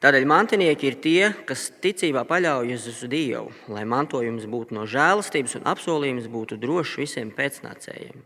Tādēļ 0.00 0.24
mantinieki 0.28 0.88
ir 0.88 0.94
tie, 1.04 1.24
kas 1.48 1.66
ticībā 1.84 2.22
paļaujas 2.28 2.86
uz 2.88 3.00
Dievu, 3.08 3.50
lai 3.68 3.84
mantojums 3.88 4.46
būtu 4.48 4.76
no 4.76 4.86
žēlastības 4.88 5.58
un 5.58 5.68
apsolījums 5.68 6.28
būtu 6.32 6.56
drošs 6.60 6.96
visiem 7.00 7.32
pēcnācējiem. 7.36 8.24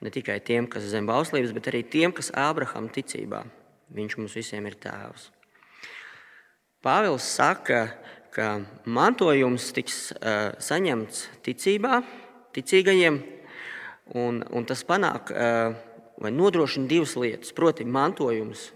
Ne 0.00 0.12
tikai 0.14 0.38
tiem, 0.42 0.70
kas 0.70 0.86
zem 0.90 1.10
bauslības, 1.10 1.54
bet 1.54 1.66
arī 1.70 1.82
tiem, 1.82 2.14
kas 2.14 2.30
Ābraham 2.30 2.86
ticībā. 2.94 3.42
Viņš 3.94 4.16
mums 4.18 4.38
visiem 4.38 4.70
ir 4.70 4.78
tēvs. 4.78 5.28
Pāvils 6.80 7.26
saka, 7.28 7.90
ka 8.32 8.62
mantojums 8.88 9.66
tiks 9.76 10.14
uh, 10.14 10.54
saņemts 10.56 11.26
ticībā, 11.44 11.98
ticīgajiem, 12.56 13.18
un, 14.16 14.38
un 14.48 14.64
tas 14.64 14.80
panāk 14.88 15.28
uh, 15.34 15.74
vai 16.16 16.32
nodrošina 16.32 16.88
divas 16.88 17.12
lietas. 17.20 17.52
Proti, 17.52 17.84
mantojums 17.84 18.70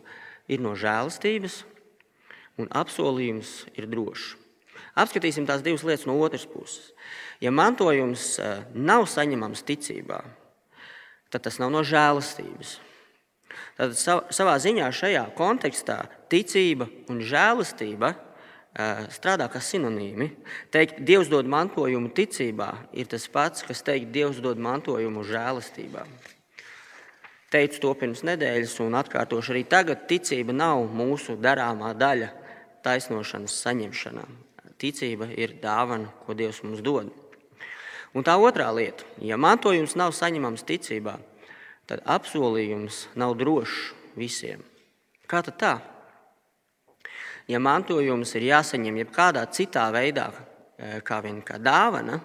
ir 0.52 0.60
no 0.60 0.74
žēlastības, 0.76 1.62
un 2.60 2.68
apsolījums 2.76 3.62
ir 3.72 3.88
drošs. 3.88 4.34
Apskatīsim 5.00 5.48
tās 5.48 5.64
divas 5.64 5.86
lietas 5.88 6.04
no 6.04 6.18
otras 6.20 6.44
puses. 6.44 6.92
Ja 7.40 7.48
mantojums 7.50 8.36
nav 8.76 9.08
saņemams 9.10 9.64
ticībā, 9.64 10.20
tad 11.32 11.48
tas 11.48 11.56
nav 11.58 11.72
no 11.72 11.80
žēlastības. 11.80 12.76
Tad 13.78 13.96
savā 14.34 14.54
ziņā 14.62 14.90
šajā 14.94 15.24
kontekstā 15.38 16.04
ticība 16.30 16.88
un 17.10 17.22
žēlastība 17.24 18.14
strādā 19.14 19.46
kā 19.50 19.60
sinonīmi. 19.62 20.30
Teikt, 20.74 21.00
Dievs 21.06 21.30
dod 21.30 21.46
mantojumu 21.46 22.10
ticībā, 22.14 22.70
ir 22.92 23.06
tas 23.06 23.26
pats, 23.30 23.62
kas 23.62 23.82
teikt, 23.86 24.10
Dievs 24.14 24.40
dod 24.42 24.58
mantojumu 24.58 25.22
žēlastībā. 25.26 26.06
Teicu 27.54 27.80
to 27.84 27.92
pirms 27.94 28.24
nedēļas, 28.26 28.80
un 28.82 28.96
atkārtošu 28.98 29.54
arī 29.54 29.62
tagad. 29.70 30.08
Ticība 30.10 30.54
nav 30.56 30.88
mūsu 30.90 31.36
darāmā 31.38 31.92
daļa 31.94 32.32
taisnošanas 32.82 33.54
saņemšanā. 33.62 34.24
Ticība 34.82 35.28
ir 35.30 35.54
dāvana, 35.62 36.10
ko 36.26 36.34
Dievs 36.34 36.64
mums 36.66 36.82
dod. 36.82 37.12
Un 38.14 38.26
tā 38.26 38.34
otrā 38.38 38.68
lieta, 38.74 39.06
ja 39.22 39.38
mantojums 39.38 39.94
nav 39.98 40.12
saņemams 40.14 40.66
ticībā, 40.66 41.14
tad 41.90 42.04
apsolījums 42.04 43.08
nav 43.18 43.36
drošs 43.40 43.92
visiem. 44.18 44.62
Kā 45.28 45.42
tad 45.44 45.58
tā? 45.60 45.74
ja 47.50 47.60
mantojums 47.60 48.34
ir 48.38 48.48
jāsaņem 48.48 49.02
jebkādā 49.02 49.44
citā 49.52 49.88
veidā, 49.94 50.30
e, 50.78 51.00
kā 51.04 51.20
vien 51.24 51.42
kā 51.44 51.58
dāvana, 51.60 52.20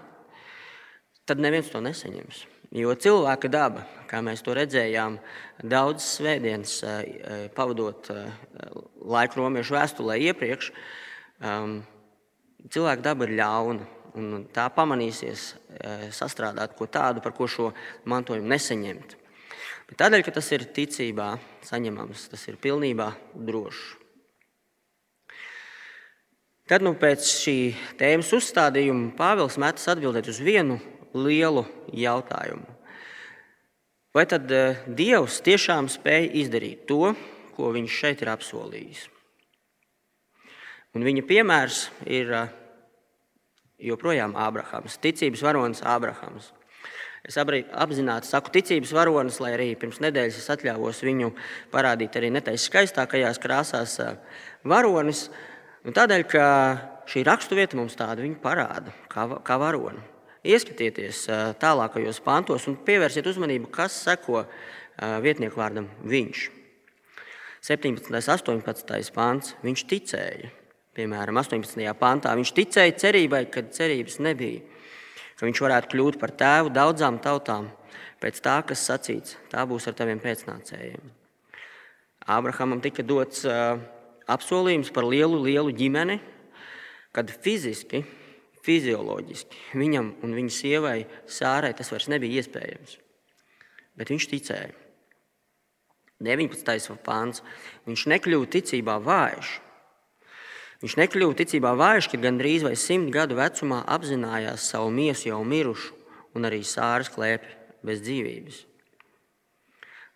tad 1.27 1.41
neviens 1.43 1.69
to 1.71 1.81
nesaņems. 1.83 2.45
Jo 2.71 2.93
cilvēka 2.93 3.49
daba, 3.49 3.83
kā 4.09 4.21
mēs 4.21 4.43
to 4.45 4.53
redzējām, 4.53 5.17
daudzas 5.63 6.15
svētdienas 6.19 6.75
e, 6.83 6.87
e, 6.87 7.37
pavadot 7.55 8.11
laiku 9.09 9.41
romiešu 9.41 9.75
vēstulē 9.75 10.19
iepriekš, 10.29 10.71
cilvēka 12.69 13.01
daba 13.01 13.25
ir 13.25 13.39
ļauna. 13.39 13.95
Un 14.19 14.47
tā 14.51 14.63
pamanīsies 14.73 15.43
sastrādāt 16.17 16.73
ko 16.75 16.87
tādu, 16.89 17.21
par 17.21 17.31
ko 17.37 17.45
šo 17.47 17.67
mantojumu 18.09 18.49
nesaņemt. 18.49 19.13
Bet 19.89 19.97
tādēļ, 20.03 20.21
ka 20.25 20.35
tas 20.35 20.51
ir 20.53 20.67
ticībā 20.69 21.31
saņemams, 21.65 22.27
tas 22.29 22.45
ir 22.51 22.59
pilnībā 22.61 23.09
drošs. 23.33 23.95
Tad 26.69 26.83
nu, 26.85 26.91
pēc 26.93 27.25
šī 27.25 27.55
tēmas 27.97 28.29
uzstādījuma 28.37 29.15
Pāvils 29.17 29.57
metas 29.57 29.89
atbildēt 29.89 30.27
uz 30.29 30.37
vienu 30.45 30.75
lielu 31.17 31.63
jautājumu. 31.97 32.75
Vai 34.13 34.27
tad 34.29 34.51
eh, 34.53 34.83
Dievs 34.85 35.39
tiešām 35.45 35.89
spēja 35.89 36.29
izdarīt 36.43 36.85
to, 36.89 37.15
ko 37.57 37.71
viņš 37.73 37.97
šeit 38.03 38.21
ir 38.21 38.29
apsolījis? 38.35 39.07
Un 40.93 41.05
viņa 41.09 41.25
piemērs 41.29 41.81
ir 42.05 42.35
eh, 42.37 42.53
joprojām 43.89 44.37
Ābrahams, 44.37 45.01
ticības 45.01 45.41
varonis 45.45 45.81
Ābrahams. 45.81 46.53
Es 47.27 47.35
apzināti 47.37 48.29
saku 48.29 48.53
ticības 48.53 48.93
varonis, 48.95 49.39
lai 49.43 49.51
arī 49.57 49.67
pirms 49.79 49.99
nedēļas 50.03 50.37
es 50.39 50.51
atļāvos 50.53 51.01
viņu 51.03 51.33
parādīt 51.73 52.15
arī 52.15 52.29
netaisa 52.31 52.69
skaistākajās 52.69 53.41
krāsās 53.43 53.97
varonis. 54.63 55.25
Tādēļ, 55.83 56.23
ka 56.31 56.45
šī 57.09 57.25
raksturvieta 57.27 57.77
mums 57.79 57.97
tādu 57.99 58.27
parāda, 58.41 58.93
kā, 59.11 59.27
kā 59.43 59.59
varoni. 59.59 60.01
Ieskatieties 60.47 61.25
tālākajos 61.59 62.21
pantos 62.23 62.69
un 62.71 62.79
pievērsiet 62.87 63.27
uzmanību, 63.27 63.67
kas 63.75 63.97
seko 64.05 64.45
vietnieku 65.23 65.59
vārdam 65.59 65.89
viņš. 66.07 66.47
17. 67.61 68.07
un 68.07 68.63
18. 68.63 69.11
pāns. 69.11 69.53
Viņš 69.63 69.85
ticēja. 69.91 70.51
Piemēram, 70.95 71.37
18. 71.39 71.83
pāntā 71.99 72.31
viņš 72.39 72.51
ticēja 72.55 72.95
cerībai, 73.03 73.43
kad 73.51 73.73
cerības 73.75 74.19
nebija 74.23 74.78
ka 75.39 75.47
viņš 75.47 75.61
varētu 75.63 75.93
kļūt 75.93 76.17
par 76.19 76.33
tēvu 76.35 76.73
daudzām 76.75 77.21
tautām, 77.23 77.69
pēc 78.19 78.41
tā, 78.43 78.57
kas 78.67 78.83
sacīts, 78.89 79.37
tā 79.51 79.63
būs 79.67 79.87
ar 79.87 79.95
taviem 79.95 80.19
pēcnācējiem. 80.19 81.13
Ābrahamam 82.29 82.81
tika 82.83 83.05
dots 83.07 83.45
uh, 83.47 83.79
apsolījums 84.29 84.91
par 84.93 85.07
lielu, 85.07 85.39
lielu 85.47 85.71
ģimeni, 85.73 86.19
kad 87.15 87.31
fiziski, 87.31 88.03
fizioloģiski 88.67 89.79
viņam 89.79 90.11
un 90.27 90.35
viņa 90.35 90.53
sievai 90.53 90.97
Sārai 91.31 91.71
tas 91.77 91.89
vairs 91.93 92.09
nebija 92.11 92.43
iespējams. 92.43 92.99
Bet 93.97 94.11
viņš 94.11 94.27
ticēja. 94.35 94.75
19. 96.19 96.99
pāns. 97.05 97.39
Viņš 97.87 98.05
nekļuva 98.11 98.47
ticībā 98.51 98.97
vājš, 98.99 99.53
Viņš 100.79 100.95
nekļuva 100.95 101.35
ticībā 101.41 101.73
vājš, 101.75 102.07
kad 102.13 102.23
gandrīz 102.23 102.63
vai 102.63 102.75
simt 102.79 103.11
gadu 103.11 103.35
vecumā 103.35 103.81
apzinājās 103.91 104.69
savu 104.71 104.93
miesu 104.95 105.27
jau 105.27 105.41
mirušu 105.43 105.95
un 106.37 106.47
arī 106.47 106.61
sāras 106.63 107.11
klēpi 107.11 107.51
bez 107.83 107.99
dzīvības. 108.05 108.63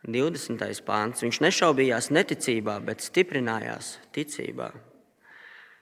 20. 0.03 0.63
pāns. 0.83 1.23
Viņš 1.23 1.39
nešaubījās 1.43 2.09
neticībā, 2.11 2.77
bet 2.83 3.03
stiprinājās 3.03 3.97
ticībā. 4.15 4.71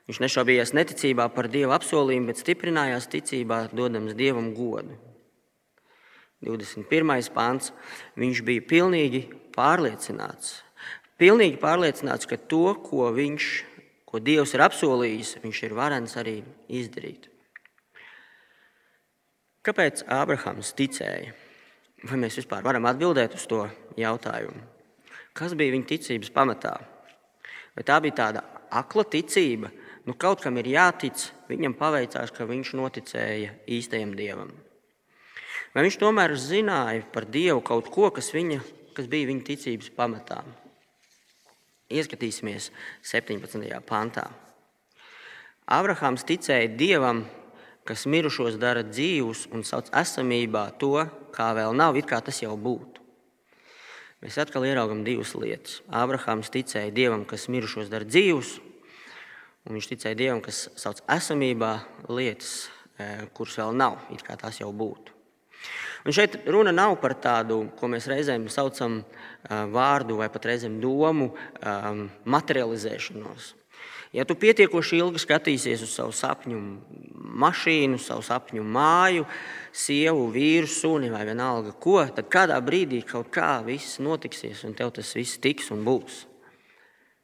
Viņš 0.09 0.19
nešaubījās 0.21 0.73
neticībā 0.77 1.27
par 1.33 1.50
Dieva 1.50 1.77
apsolījumu, 1.77 2.29
bet 2.29 2.41
stiprinājās 2.41 3.09
ticībā, 3.09 3.63
dodams 3.73 4.13
Dievam 4.17 4.51
godu. 4.57 4.97
21. 6.41 7.29
pāns. 7.33 7.69
Viņš 8.17 8.41
bija 8.45 8.65
pilnīgi 8.65 9.23
pārliecināts. 9.53 10.61
Pilnīgi 11.21 11.59
pārliecināts, 11.61 12.25
ka 12.29 12.38
to, 12.50 12.73
ko 12.81 13.11
viņš 13.13 13.50
ko 14.12 14.20
Dievs 14.20 14.51
ir 14.56 14.63
apsolījis, 14.65 15.38
viņš 15.44 15.62
ir 15.68 15.75
varens 15.77 16.18
arī 16.20 16.41
izdarīt. 16.68 17.30
Kāpēc 19.63 20.03
Ābrahams 20.10 20.74
ticēja? 20.75 21.36
Vai 22.10 22.18
mēs 22.18 22.39
vispār 22.39 22.63
varam 22.65 22.88
atbildēt 22.89 23.36
uz 23.38 23.46
to 23.48 23.62
jautājumu? 24.00 24.63
Kas 25.38 25.53
bija 25.56 25.75
viņa 25.75 25.88
ticības 25.91 26.32
pamatā? 26.34 26.74
Vai 27.77 27.86
tā 27.88 28.00
bija 28.03 28.18
tāda 28.18 28.41
akla 28.74 29.06
ticība, 29.13 29.70
nu 30.08 30.15
kaut 30.20 30.41
kam 30.44 30.58
ir 30.60 30.72
jātic, 30.74 31.27
viņam 31.48 31.77
paveicās, 31.77 32.34
ka 32.36 32.50
viņš 32.50 32.74
noticēja 32.80 33.53
īstajam 33.77 34.15
dievam? 34.18 34.50
Vai 35.72 35.86
viņš 35.86 36.00
tomēr 36.01 36.34
zināja 36.36 37.06
par 37.13 37.30
dievu 37.32 37.62
kaut 37.63 37.88
ko, 37.94 38.10
kas, 38.12 38.34
viņa, 38.36 38.60
kas 38.98 39.08
bija 39.08 39.30
viņa 39.30 39.46
ticības 39.48 39.94
pamatā? 39.96 40.41
Ieskatīsimies 41.91 42.69
17. 43.03 43.67
pantā. 43.88 44.29
Abrahāms 45.71 46.25
ticēja 46.27 46.71
Dievam, 46.75 47.25
kas 47.88 48.07
mirušos 48.10 48.57
dara 48.62 48.83
dzīvus 48.88 49.45
un 49.55 49.65
sauc 49.67 49.91
esamībā 49.95 50.65
to, 50.81 50.98
kā 51.36 51.51
vēl 51.57 51.75
nav, 51.77 52.00
it 52.00 52.10
kā 52.10 52.19
tas 52.24 52.41
jau 52.43 52.55
būtu. 52.57 53.01
Mēs 54.21 54.38
atkal 54.38 54.67
ieraugām 54.69 55.05
divas 55.05 55.31
lietas. 55.33 55.79
Abrahāms 55.89 56.51
ticēja 56.53 56.93
Dievam, 56.93 57.24
kas 57.25 57.48
mirušos 57.50 57.89
dara 57.89 58.06
dzīvus, 58.06 58.60
un 59.65 59.77
viņš 59.77 59.88
ticēja 59.93 60.19
Dievam, 60.19 60.43
kas 60.45 60.67
sauc 60.77 61.01
esamībā 61.10 61.73
lietas, 62.10 62.69
eh, 62.97 63.25
kuras 63.34 63.58
vēl 63.58 63.73
nav, 63.73 63.97
it 64.13 64.21
kā 64.23 64.38
tās 64.38 64.62
jau 64.62 64.69
būtu. 64.73 65.20
Un 66.01 66.15
šeit 66.15 66.39
runa 66.49 66.73
nav 66.73 66.95
par 67.01 67.13
tādu, 67.21 67.63
ko 67.77 67.89
mēs 67.91 68.07
reizēm 68.09 68.47
saucam 68.49 69.01
vārdu 69.47 70.17
vai 70.17 70.29
pat 70.33 70.47
reizēm 70.49 70.79
domu 70.81 71.31
materializēšanos. 72.25 73.55
Ja 74.11 74.25
tu 74.27 74.35
pietiekoši 74.35 74.97
ilgi 74.99 75.21
skatīsies 75.23 75.85
uz 75.85 75.93
savu 75.95 76.11
sapņu 76.11 76.57
mašīnu, 77.41 77.99
savu 78.01 78.25
sapņu 78.27 78.65
māju, 78.67 79.23
sievu, 79.71 80.25
vīru, 80.33 80.67
suni 80.67 81.07
vai 81.13 81.21
vienalga 81.29 81.71
ko, 81.79 82.01
tad 82.11 82.27
kādā 82.33 82.57
brīdī 82.59 83.05
kaut 83.07 83.29
kā 83.31 83.53
viss 83.63 84.01
notiksies 84.03 84.65
un 84.67 84.75
tev 84.75 84.91
tas 84.97 85.13
viss 85.15 85.39
tiks 85.39 85.71
un 85.71 85.85
būs. 85.87 86.25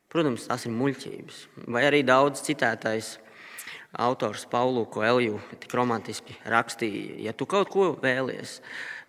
Protams, 0.08 0.48
tas 0.48 0.64
ir 0.64 0.72
muļķības. 0.72 1.42
Vai 1.68 1.84
arī 1.90 2.06
daudz 2.08 2.46
citētais 2.46 3.18
autors 3.94 4.46
Paulu 4.50 4.86
Koelju 4.86 5.40
tik 5.62 5.74
romantiski 5.74 6.36
rakstīja, 6.46 7.18
ja 7.28 7.34
tu 7.34 7.48
kaut 7.50 7.70
ko 7.72 7.92
vēlies, 8.02 8.60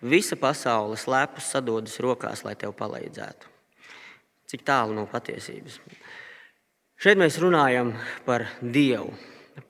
visa 0.03 0.39
pasaule 0.39 0.97
slēpjas 0.99 1.53
sadodas 1.55 1.99
rokās, 2.03 2.45
lai 2.47 2.55
tev 2.59 2.77
palīdzētu. 2.79 3.55
Cik 4.49 4.65
tālu 4.65 4.95
no 4.97 5.05
patiesības. 5.11 5.81
Šeit 6.99 7.19
mēs 7.21 7.37
runājam 7.43 7.93
par 8.27 8.47
Dievu, 8.63 9.13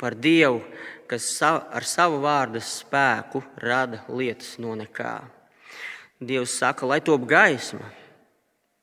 par 0.01 0.15
Dievu, 0.15 0.63
kas 1.09 1.27
ar 1.43 1.85
savu 1.85 2.21
vārdu 2.23 2.61
spēku 2.63 3.43
rada 3.65 4.05
lietas 4.09 4.57
no 4.63 4.77
nekā. 4.79 5.19
Dievs 6.19 6.57
saka, 6.59 6.87
lai 6.87 7.01
top 7.05 7.27
gaisma, 7.31 7.87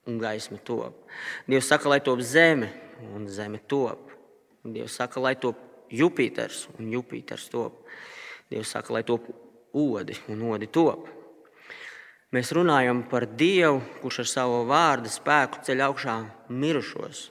un 0.07 0.19
gaisma 0.19 0.57
top. 0.63 1.01
Dievs 1.49 1.67
saka, 1.71 1.89
lai 1.91 1.99
top 2.03 2.21
zeme, 2.23 2.69
un 3.13 3.27
zeme 3.27 3.59
top. 3.67 4.11
Dievs 4.63 4.95
saka, 4.99 5.19
lai 5.19 5.35
top 5.35 5.59
Jupiters 5.91 6.65
un 6.79 6.91
Jupiters 6.93 7.49
top. 7.51 7.83
Dievs 8.49 8.73
saka, 8.75 8.93
lai 8.93 9.03
top 9.03 9.27
odi 9.73 10.17
un 10.31 10.41
odi 10.51 10.69
top. 10.71 11.07
Mēs 12.35 12.51
runājam 12.55 13.03
par 13.07 13.27
Dievu, 13.37 13.79
kurš 14.01 14.23
ar 14.23 14.29
savu 14.29 14.63
vārdu 14.69 15.11
spēku 15.11 15.61
ceļ 15.65 15.83
augšā 15.85 16.15
mirušos. 16.51 17.29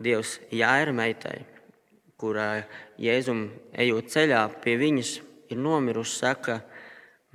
Dievs 0.00 0.38
Jāira 0.54 0.94
meitai, 0.96 1.42
kurai 2.16 2.62
Jēzum 3.02 3.50
ejot 3.76 4.08
ceļā 4.14 4.46
pie 4.64 4.78
viņas, 4.80 5.10
ir 5.52 5.60
nomirusi, 5.60 6.14
saka, 6.22 6.62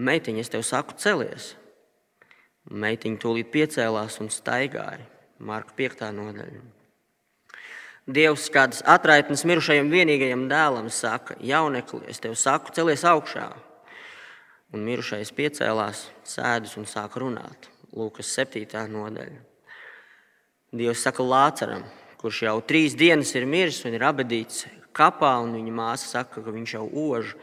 meitiņa, 0.02 0.42
es 0.42 0.54
tev 0.54 0.66
saku, 0.66 0.98
celies. 0.98 1.52
Meitiņa 2.68 3.22
tūlīt 3.22 3.54
piecēlās 3.54 4.18
un 4.24 4.34
staigāja. 4.34 5.06
Marka 5.38 5.78
5. 5.78 6.10
nodaļa. 6.18 6.77
Dievs 8.08 8.46
kādas 8.48 8.80
atraitnes 8.88 9.42
mirušajam 9.44 9.90
vienīgajam 9.92 10.46
dēlam 10.48 10.86
saka, 10.88 11.36
jaunekli, 11.44 12.06
es 12.08 12.22
tev 12.24 12.38
saku, 12.40 12.72
celies 12.72 13.04
augšā. 13.04 13.50
Un 14.72 14.86
mirušais 14.88 15.34
piecēlās, 15.36 16.06
sēdus 16.24 16.78
un 16.80 16.88
sāk 16.88 17.20
runāt. 17.20 17.68
Lūkas 17.92 18.32
7. 18.40 18.64
nodaļa. 18.94 19.44
Dievs 20.72 21.04
saka 21.04 21.24
Lāceram, 21.24 21.84
kurš 22.22 22.42
jau 22.48 22.56
trīs 22.64 22.96
dienas 22.96 23.36
ir 23.36 23.48
miris 23.48 23.84
un 23.84 24.00
ir 24.00 24.08
abadīts 24.08 24.66
kapā, 24.96 25.36
un 25.44 25.58
viņa 25.60 25.76
māsa 25.76 26.12
saka, 26.18 26.44
ka 26.44 26.56
viņš 26.56 26.80
jau 26.80 26.88
ož. 27.12 27.36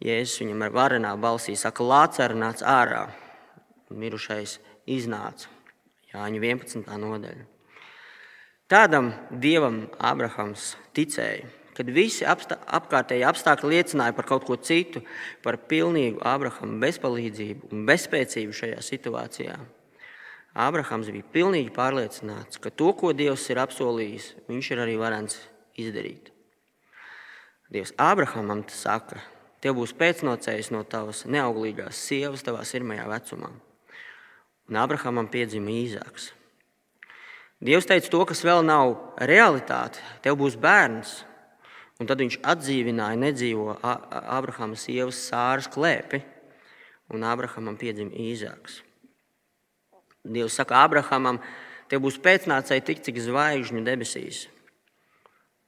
Jēzus 0.00 0.44
viņam 0.44 0.68
ar 0.68 0.74
varenā 0.74 1.16
balsī 1.18 1.58
saka, 1.58 1.82
Lācer, 1.82 2.38
nāc 2.38 2.62
ārā. 2.62 3.08
Un 3.90 3.98
mirušais 4.06 4.60
iznāca. 4.86 5.50
Jāņa 6.14 6.46
11. 6.46 6.86
nodaļa. 6.94 7.50
Tādam 8.70 9.08
dievam 9.34 9.88
Abrahams 9.98 10.76
ticēja, 10.94 11.48
kad 11.74 11.88
visi 11.90 12.22
apstā, 12.22 12.54
apkārtēji 12.78 13.24
apstākļi 13.26 13.72
liecināja 13.72 14.14
par 14.14 14.28
kaut 14.28 14.46
ko 14.46 14.54
citu, 14.54 15.02
par 15.42 15.58
pilnīgu 15.66 16.22
Abrahama 16.22 16.78
bezpalīdzību 16.84 17.72
un 17.74 17.82
bezspēcību 17.88 18.54
šajā 18.54 18.78
situācijā. 18.86 19.58
Abrahams 20.54 21.10
bija 21.10 21.26
pilnīgi 21.34 21.74
pārliecināts, 21.74 22.62
ka 22.62 22.70
to, 22.70 22.92
ko 22.94 23.10
Dievs 23.10 23.50
ir 23.50 23.58
apsolījis, 23.58 24.32
viņš 24.46 24.70
ir 24.70 24.86
arī 24.86 24.96
varens 25.02 25.40
izdarīt. 25.74 26.30
Dievs 27.74 27.90
Abrahamam 27.98 28.62
saka, 28.70 29.18
tev 29.58 29.80
būs 29.82 29.98
pēcnocējs 29.98 30.70
no 30.70 30.86
tavas 30.86 31.26
neauglīgās 31.26 32.06
sievas, 32.06 32.46
tavā 32.46 32.62
sirmajā 32.62 33.10
vecumā. 33.10 33.50
Un 34.70 34.78
Abrahamam 34.78 35.26
piedzima 35.26 35.74
īzāks. 35.74 36.36
Dievs 37.60 37.88
teica 37.88 38.08
to, 38.08 38.22
kas 38.24 38.40
vēl 38.44 38.62
nav 38.64 38.94
realitāte. 39.28 40.00
Tev 40.24 40.38
būs 40.40 40.56
bērns. 40.60 41.18
Un 42.00 42.08
tad 42.08 42.22
viņš 42.22 42.38
atdzīvināja 42.48 43.18
nedzīvo 43.20 43.74
Abrahama 43.84 44.78
sievas 44.80 45.18
sāras 45.28 45.68
klēpi, 45.68 46.22
un 47.12 47.26
Abrahamam 47.28 47.76
piedzima 47.76 48.16
īzāks. 48.16 48.78
Dievs 50.24 50.56
saka 50.56 50.80
Abrahamam, 50.80 51.42
tev 51.92 52.00
būs 52.06 52.16
pēcnācēji 52.24 52.86
tik, 52.86 53.04
cik 53.04 53.20
zvaigžņu 53.26 53.84
debesīs. 53.84 54.46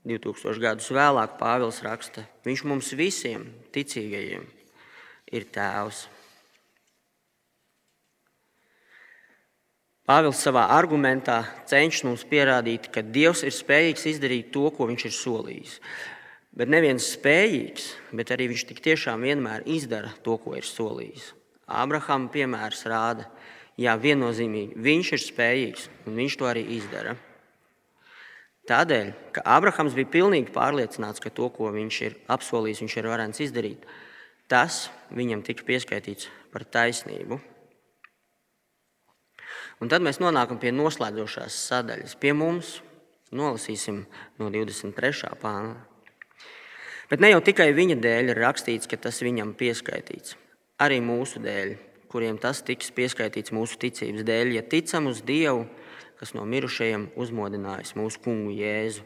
2000 0.09 0.65
gadus 0.65 0.89
vēlāk 0.91 1.37
Pāvils 1.39 1.83
raksta, 1.85 2.25
viņš 2.49 2.65
mums 2.67 2.89
visiem 2.97 3.47
ticīgajiem 3.77 4.49
ir 5.33 5.47
tēvs. 5.53 6.07
Pāvils 10.03 10.41
savā 10.43 10.65
argumentā 10.75 11.45
cenšas 11.71 12.03
mums 12.03 12.23
pierādīt, 12.27 12.89
ka 12.91 13.05
Dievs 13.07 13.45
ir 13.47 13.55
spējīgs 13.55 14.09
izdarīt 14.11 14.49
to, 14.51 14.65
ko 14.75 14.89
viņš 14.89 15.05
ir 15.07 15.15
solījis. 15.15 15.77
Bet 16.59 16.73
neviens 16.75 17.07
spējīgs, 17.15 17.85
bet 18.11 18.33
arī 18.35 18.49
viņš 18.51 18.65
tik 18.69 18.81
tiešām 18.83 19.23
vienmēr 19.23 19.63
izdara 19.71 20.11
to, 20.27 20.35
ko 20.43 20.57
ir 20.59 20.67
solījis. 20.67 21.29
Ābrahama 21.71 22.33
piemērs 22.35 22.83
rāda, 22.91 23.29
jā, 23.79 23.95
viennozīmīgi 23.95 24.83
viņš 24.83 25.13
ir 25.15 25.23
spējīgs 25.23 25.87
un 26.11 26.19
viņš 26.19 26.39
to 26.41 26.51
arī 26.51 26.67
izdara. 26.81 27.15
Tādēļ, 28.67 29.15
ka 29.39 29.47
Ābrahams 29.55 29.95
bija 29.95 30.11
pilnīgi 30.19 30.51
pārliecināts, 30.55 31.23
ka 31.23 31.31
to, 31.31 31.47
ko 31.55 31.71
viņš 31.71 32.03
ir 32.09 32.19
apsolījis, 32.31 32.83
viņš 32.83 32.99
ir 32.99 33.11
varens 33.15 33.43
izdarīt, 33.47 33.87
tas 34.51 34.89
viņam 35.15 35.47
tika 35.47 35.67
pieskaitīts 35.71 36.27
par 36.51 36.67
taisnību. 36.67 37.39
Un 39.83 39.91
tad 39.91 40.05
mēs 40.07 40.21
nonākam 40.23 40.61
pie 40.63 40.71
noslēdzošās 40.71 41.57
sadaļas. 41.67 42.15
Pie 42.23 42.31
mums 42.39 42.77
nolasīsim 43.35 44.05
no 44.39 44.51
23. 44.53 45.33
pāna. 45.43 45.75
Bet 47.11 47.21
ne 47.21 47.33
jau 47.33 47.41
tikai 47.45 47.73
viņa 47.77 47.99
dēļ 48.01 48.31
ir 48.33 48.41
rakstīts, 48.41 48.87
ka 48.89 48.97
tas 48.97 49.19
viņam 49.25 49.57
pieskaitīts, 49.59 50.37
arī 50.81 51.01
mūsu 51.05 51.43
dēļ, 51.43 51.75
kuriem 52.13 52.39
tas 52.41 52.63
tiks 52.65 52.93
pieskaitīts 52.95 53.53
mūsu 53.53 53.81
ticības 53.83 54.25
dēļ, 54.29 54.53
ja 54.57 54.63
ticam 54.63 55.11
uz 55.11 55.21
Dievu, 55.27 55.67
kas 56.21 56.33
no 56.39 56.47
mirušajiem 56.47 57.09
uzmodinājis 57.19 57.97
mūsu 57.99 58.23
kungu 58.23 58.55
Jēzu, 58.55 59.03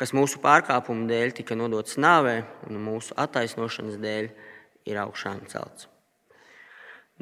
kas 0.00 0.12
mūsu 0.16 0.42
pārkāpumu 0.42 1.06
dēļ 1.08 1.36
tika 1.38 1.56
nodots 1.56 2.00
nāvē 2.02 2.40
un 2.66 2.82
mūsu 2.82 3.14
attaisnošanas 3.14 4.02
dēļ 4.02 4.28
ir 4.90 5.00
augšām 5.06 5.46
celts. 5.52 5.86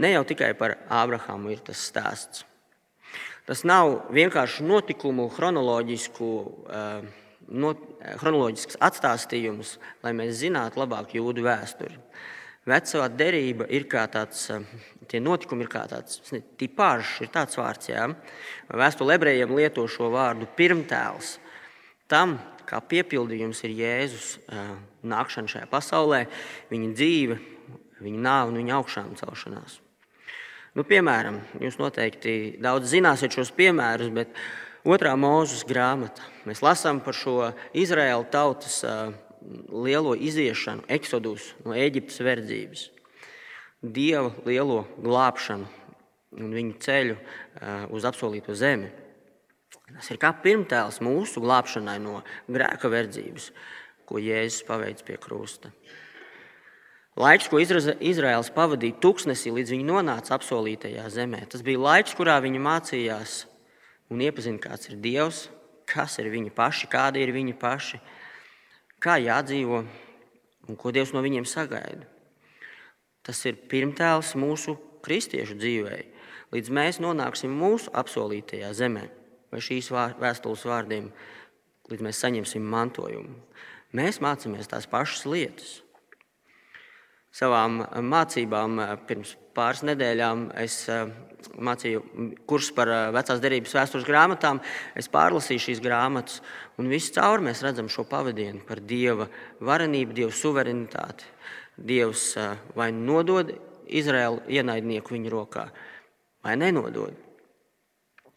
Ne 0.01 0.14
jau 0.17 0.25
tikai 0.27 0.55
par 0.59 0.79
Ābrahāmu 0.90 1.53
ir 1.53 1.62
tas 1.69 1.85
stāsts. 1.93 2.47
Tas 3.44 3.61
nav 3.68 4.07
vienkārši 4.14 4.64
notikumu 4.64 5.28
chronoloģisku 5.35 6.28
uh, 6.40 7.04
not, 7.48 7.80
chronoloģisks 8.20 8.78
atstāstījums, 8.83 9.76
lai 10.04 10.14
mēs 10.16 10.38
zinātu 10.40 10.80
labāk 10.80 11.14
jūdu 11.18 11.44
vēsturi. 11.44 11.98
Vecā 12.64 13.09
derība 13.12 13.66
ir 13.68 13.85
kā 13.92 14.07
tāds, 14.09 14.46
tie 15.11 15.20
notikumi 15.20 15.66
ir 15.66 15.70
kā 15.72 15.83
tāds 15.90 16.22
tipāžs, 16.57 17.18
ir 17.20 17.28
tāds 17.35 17.59
vārds, 17.61 17.90
jā. 17.92 18.07
Vēstule 18.72 19.18
ebrejiem 19.18 19.52
lieto 19.52 19.85
šo 19.85 20.09
vārdu 20.14 20.48
pirmtēls. 20.57 21.37
Tam, 22.09 22.38
kā 22.64 22.80
piepildījums 22.80 23.61
ir 23.68 23.76
Jēzus 23.83 24.30
nākšana 25.04 25.52
šajā 25.52 25.68
pasaulē, 25.68 26.24
viņa 26.72 26.92
dzīve, 26.96 27.40
viņa 28.00 28.28
nāve 28.30 28.54
un 28.54 28.62
viņa 28.62 28.78
augšām 28.80 29.16
celšanās. 29.20 29.84
Nu, 30.74 30.82
piemēram, 30.82 31.37
jūs 31.62 31.76
noteikti 31.78 32.56
daudz 32.62 32.90
zināsiet 32.90 33.34
šos 33.37 33.52
piemērus, 33.54 34.10
bet 34.14 34.32
Otrā 34.84 35.14
mūzes 35.16 35.62
grāmata. 35.64 36.26
Mēs 36.44 36.60
lasām 36.60 36.98
par 37.00 37.16
šo 37.16 37.52
Izraēla 37.72 38.26
tautas 38.28 38.82
lielo 39.70 40.12
iziešanu, 40.12 40.84
eksodus 40.92 41.54
no 41.64 41.72
Eģiptes 41.78 42.20
verdzības, 42.20 42.82
Dieva 43.84 44.32
lielo 44.48 44.82
glābšanu 44.98 45.70
un 46.40 46.52
viņu 46.56 46.76
ceļu 46.84 47.16
uz 47.94 48.04
apsolīto 48.08 48.56
zemi. 48.56 48.90
Tas 49.92 50.10
ir 50.10 50.20
kā 50.20 50.34
pirmtēls 50.44 51.00
mūsu 51.04 51.40
glābšanai 51.44 51.98
no 52.02 52.22
grēka 52.48 52.90
verdzības, 52.92 53.50
ko 54.08 54.20
Jēzus 54.20 54.64
paveic 54.68 55.04
pie 55.06 55.16
krusta. 55.20 55.70
Laiks, 57.14 57.46
ko 57.46 57.61
Izraels 57.62 58.48
pavadīja 58.50 58.98
tuksnesī, 58.98 59.53
līdz 59.55 59.70
viņi 59.77 59.85
nonāca 59.87 60.35
apsolītajā 60.35 61.05
zemē, 61.14 61.44
tas 61.46 61.62
bija 61.62 61.79
laiks, 61.79 62.14
kurā 62.18 62.40
viņi 62.42 62.62
mācījās 62.62 63.35
un 64.11 64.24
iepazina, 64.24 64.59
kāds 64.59 64.90
ir 64.90 64.96
Dievs, 64.98 65.44
kas 65.87 66.18
ir 66.18 66.33
viņi 66.33 66.50
paši, 66.55 66.88
kādi 66.90 67.22
ir 67.22 67.31
viņi 67.37 67.55
paši, 67.61 68.00
kā 68.98 69.20
jādzīvo 69.22 69.85
un 70.66 70.81
ko 70.81 70.90
Dievs 70.90 71.14
no 71.14 71.22
viņiem 71.22 71.46
sagaida. 71.46 72.09
Tas 73.22 73.38
ir 73.46 73.62
pirmtēls 73.70 74.35
mūsu 74.35 74.74
kristiešu 75.07 75.55
dzīvē, 75.61 76.00
līdz 76.50 76.74
mēs 76.74 76.98
nonāksim 76.98 77.55
mūsu 77.55 77.94
apsolītajā 77.94 78.72
zemē, 78.74 79.07
vai 79.55 79.62
šīs 79.62 79.92
vēstules 79.94 80.66
vārdiem, 80.66 81.12
līdz 81.94 82.09
mēs 82.09 82.27
saņemsim 82.27 82.66
mantojumu. 82.74 83.38
Mēs 83.94 84.18
mācāmies 84.18 84.66
tās 84.66 84.90
pašas 84.90 85.29
lietas. 85.31 85.84
Savām 87.35 87.81
mācībām 88.07 88.79
pirms 89.09 89.35
pāris 89.57 89.83
nedēļām 89.87 90.53
es 90.62 90.85
mācīju 91.59 92.03
kursus 92.49 92.70
par 92.77 92.90
vecās 93.14 93.42
derības 93.42 93.75
vēstures 93.75 94.07
grāmatām. 94.07 94.61
Es 94.94 95.11
pārlasīju 95.11 95.64
šīs 95.66 95.83
grāmatas, 95.83 96.40
un 96.79 96.88
visu 96.92 97.16
cauri 97.16 97.49
mēs 97.49 97.64
redzam 97.66 97.90
šo 97.90 98.07
pavadienu 98.11 98.62
par 98.68 98.81
dieva 98.81 99.27
varenību, 99.61 100.14
dieva 100.14 100.31
suverenitāti. 100.35 101.27
Dievs 101.75 102.37
vai 102.79 102.92
nodod 102.94 103.51
Izraēlu 103.90 104.47
ienaidnieku 104.55 105.16
viņa 105.16 105.35
rokā, 105.35 105.66
vai 106.47 106.55
nenodod. 106.61 107.18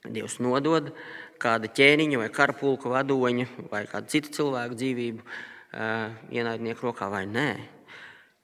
Dievs 0.08 0.40
nodod 0.42 0.90
kāda 1.42 1.70
ķēniņa 1.70 2.26
vai 2.26 2.34
karapulka 2.34 2.90
vadoņa 2.90 3.48
vai 3.70 3.86
kāda 3.86 4.10
cita 4.10 4.34
cilvēka 4.42 4.82
dzīvību 4.82 5.26
ienaidnieku 6.34 6.90
rokā 6.90 7.14
vai 7.14 7.28
nē. 7.30 7.77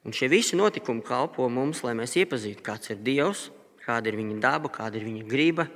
Un 0.03 0.11
šie 0.11 0.27
visi 0.27 0.57
notikumi 0.59 1.03
kalpo 1.05 1.47
mums, 1.47 1.83
lai 1.85 1.93
mēs 1.95 2.17
iepazītu, 2.19 2.63
kāds 2.65 2.91
ir 2.91 2.99
Dievs, 3.03 3.47
kāda 3.85 4.11
ir 4.11 4.19
viņa 4.19 4.41
daba, 4.43 4.71
kāda 4.71 4.99
ir 4.99 5.07
viņa 5.07 5.23
griba 5.29 5.69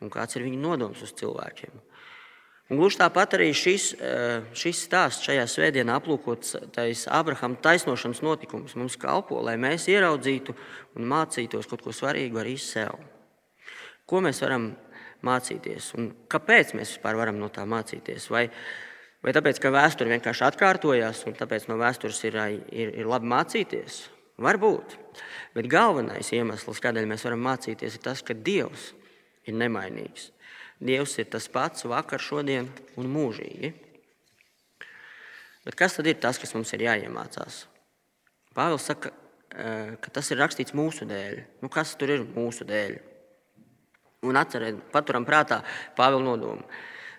un 0.00 0.10
kāds 0.10 0.36
ir 0.36 0.46
viņa 0.46 0.58
nodoms 0.58 1.02
uz 1.04 1.12
cilvēkiem. 1.18 1.78
Un 2.70 2.78
gluži 2.78 3.00
tāpat 3.00 3.34
arī 3.34 3.48
šis, 3.50 3.94
eh, 3.98 4.42
šis 4.54 4.84
stāsts 4.86 5.26
šajā 5.26 5.46
svētdienā 5.50 5.96
aplūkotais 5.98 7.08
Abrahama 7.10 7.58
taisnošanas 7.58 8.22
notikums 8.22 8.76
mums 8.78 8.96
kalpo, 8.96 9.40
lai 9.42 9.56
mēs 9.56 9.88
ieraudzītu 9.90 10.54
un 10.94 11.08
mācītos 11.10 11.66
kaut 11.66 11.82
ko 11.82 11.90
svarīgu 11.90 12.38
arī 12.38 12.54
sev. 12.58 12.94
Ko 14.06 14.22
mēs 14.22 14.40
varam 14.42 14.76
mācīties 15.22 15.94
un 15.98 16.14
kāpēc 16.28 16.74
mēs 16.74 16.94
vispār 16.94 17.18
varam 17.18 17.38
no 17.38 17.48
tā 17.48 17.66
mācīties? 17.66 18.30
Vai, 18.30 18.48
vai 19.24 19.34
tāpēc, 19.36 19.60
ka 19.62 19.72
vēsture 19.74 20.12
vienkārši 20.14 20.46
atkārtojās 20.48 21.26
un 21.28 21.36
tāpēc 21.38 21.68
no 21.70 21.76
vēstures 21.80 22.22
ir, 22.28 22.38
ir, 22.72 22.94
ir 23.02 23.10
labi 23.10 23.30
mācīties? 23.30 24.02
Varbūt. 24.40 24.96
Bet 25.52 25.68
galvenais 25.68 26.30
iemesls, 26.32 26.80
kādēļ 26.80 27.08
mēs 27.10 27.26
varam 27.26 27.42
mācīties, 27.44 27.98
ir 27.98 28.04
tas, 28.04 28.22
ka 28.24 28.32
Dievs 28.32 28.94
ir 29.44 29.56
nemainīgs. 29.60 30.30
Dievs 30.80 31.18
ir 31.20 31.28
tas 31.28 31.48
pats 31.52 31.84
vakar, 31.84 32.22
šodien 32.24 32.70
un 32.96 33.10
mūžīgi. 33.12 33.74
Bet 35.66 35.76
kas 35.76 35.98
tad 35.98 36.08
ir 36.08 36.16
tas, 36.22 36.40
kas 36.40 36.54
mums 36.56 36.72
ir 36.72 36.86
jāiemācās? 36.86 37.66
Pāvils 38.56 38.86
saka, 38.88 39.12
ka 40.00 40.12
tas 40.14 40.30
ir 40.32 40.40
rakstīts 40.40 40.74
mūsu 40.76 41.04
dēļ. 41.10 41.42
Nu, 41.60 41.68
kas 41.72 41.92
tur 42.00 42.14
ir 42.14 42.24
mūsu 42.24 42.64
dēļ? 42.68 42.96
Un 44.24 44.36
atcerieties, 44.40 44.88
paturam 44.92 45.26
prātā 45.28 45.60
Pāvila 45.96 46.24
nodomu. 46.24 46.64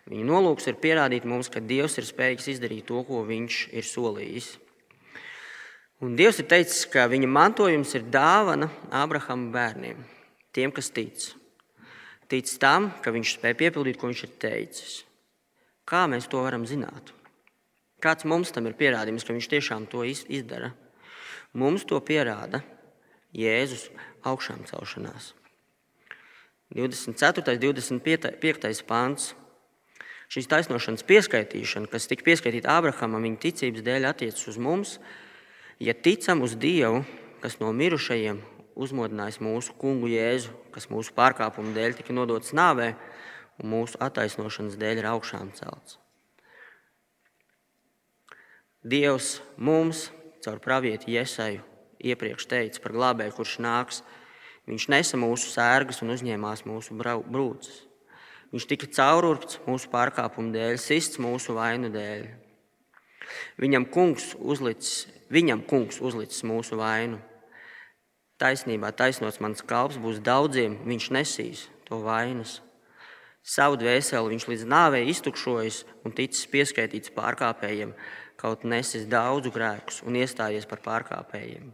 Viņa 0.09 0.25
nolūks 0.25 0.67
ir 0.71 0.79
pierādīt 0.81 1.27
mums, 1.29 1.51
ka 1.51 1.61
Dievs 1.61 1.99
ir 2.01 2.07
spējīgs 2.07 2.49
izdarīt 2.55 2.87
to, 2.89 3.03
ko 3.05 3.21
Viņš 3.27 3.61
ir 3.77 3.85
solījis. 3.85 4.55
Un 6.01 6.15
Dievs 6.17 6.39
ir 6.41 6.47
teicis, 6.49 6.87
ka 6.89 7.05
viņa 7.05 7.27
mantojums 7.29 7.93
ir 7.93 8.07
dāvana 8.09 8.71
Ābrahama 8.89 9.51
bērniem, 9.53 9.99
tiem, 10.49 10.73
kas 10.73 10.89
tic. 10.89 11.27
Tic 12.31 12.49
tam, 12.57 12.89
ka 13.03 13.13
viņš 13.13 13.35
spēja 13.35 13.59
piepildīt, 13.59 13.99
ko 14.01 14.09
viņš 14.09 14.23
ir 14.25 14.31
teicis. 14.41 14.93
Kā 15.85 16.07
mēs 16.09 16.25
to 16.31 16.41
varam 16.41 16.65
zināt? 16.65 17.11
Kāds 18.01 18.25
mums 18.25 18.49
tam 18.55 18.65
ir 18.65 18.77
pierādījums, 18.79 19.27
ka 19.27 19.35
viņš 19.35 19.49
tiešām 19.51 19.85
to 19.91 20.01
izdara? 20.09 20.71
Mums 21.53 21.85
to 21.85 21.99
pierāda 22.01 22.63
Jēzus 23.37 23.89
augšām 24.25 24.65
celšanās. 24.65 25.35
24. 26.73 27.43
un 27.51 28.01
25. 28.01 28.81
pāns. 28.87 29.33
Šīs 30.31 30.47
taisnošanas 30.47 31.03
pieskaitīšana, 31.07 31.89
kas 31.91 32.07
tika 32.07 32.23
pieskaitīta 32.23 32.71
Ābrahamam, 32.77 33.25
viņa 33.27 33.41
ticības 33.43 33.83
dēļ, 33.83 34.07
attiecas 34.13 34.47
uz 34.47 34.59
mums, 34.61 34.95
Ja 35.81 35.93
ticam 35.93 36.41
uz 36.45 36.53
Dievu, 36.53 37.01
kas 37.41 37.55
no 37.57 37.71
mirušajiem 37.73 38.37
uzmodinājis 38.77 39.39
mūsu 39.41 39.73
kungu 39.81 40.11
Jēzu, 40.11 40.51
kas 40.69 40.85
mūsu 40.93 41.15
pārkāpumu 41.17 41.73
dēļ 41.73 41.95
tika 41.97 42.13
nodots 42.13 42.53
nāvē 42.53 42.91
un 43.57 43.71
mūsu 43.71 43.97
attaisnošanas 43.97 44.77
dēļ 44.77 45.01
ir 45.01 45.09
augšām 45.09 45.49
celts. 45.57 45.97
Dievs 48.85 49.39
mums 49.57 50.11
caur 50.45 50.61
pravieti 50.61 51.17
Iesaju 51.17 51.65
iepriekš 51.97 52.45
teica 52.53 52.85
par 52.85 52.93
glābēju, 52.93 53.39
kurš 53.39 53.57
nāks. 53.65 54.03
Viņš 54.69 54.89
nesa 54.93 55.17
mūsu 55.17 55.49
sērgas 55.49 56.05
un 56.05 56.13
uzņēmās 56.13 56.61
mūsu 56.69 56.93
brūces. 57.01 57.87
Viņš 58.51 58.67
tika 58.67 58.89
caururpts 58.91 59.61
mūsu 59.67 59.87
pārkāpumu 59.91 60.51
dēļ, 60.55 60.75
sists 60.81 61.21
mūsu 61.23 61.55
vainu 61.55 61.91
dēļ. 61.93 62.27
Viņam 63.63 63.85
kungs 63.93 64.33
uzlicis 64.35 65.07
Viņam 65.31 65.61
kungs 65.63 66.01
uzlicis 66.03 66.43
mūsu 66.43 66.75
vainu. 66.75 67.21
Taisnībā 68.41 68.89
taisnots 68.91 69.39
mans 69.39 69.63
kalps 69.63 69.95
būs 70.01 70.19
daudziem, 70.19 70.75
viņš 70.83 71.07
nesīs 71.15 71.61
to 71.87 72.01
vainas. 72.03 72.57
Savu 73.41 73.79
dvēseli 73.79 74.33
viņš 74.33 74.47
līdz 74.49 74.67
nāvei 74.67 75.05
iztukšojis 75.07 75.85
un 76.03 76.17
ticis 76.17 76.49
pieskaitīts 76.51 77.15
pārkāpējiem, 77.15 77.95
kaut 78.35 78.67
nesis 78.67 79.07
daudzu 79.07 79.53
grēkus 79.55 80.03
un 80.03 80.19
iestājies 80.19 80.67
par 80.67 80.83
pārkāpējiem. 80.83 81.71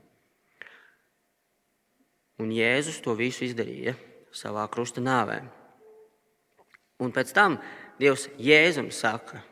Un 2.38 2.54
Jēzus 2.54 3.02
to 3.02 3.18
visu 3.18 3.48
izdarīja 3.48 3.98
savā 4.30 4.70
krusta 4.70 5.02
nāvē. 5.02 5.42
Un 7.04 7.14
pēc 7.14 7.34
tam 7.36 7.60
Dievs 8.02 8.28
Jēzum 8.42 8.90
saka, 8.94 9.44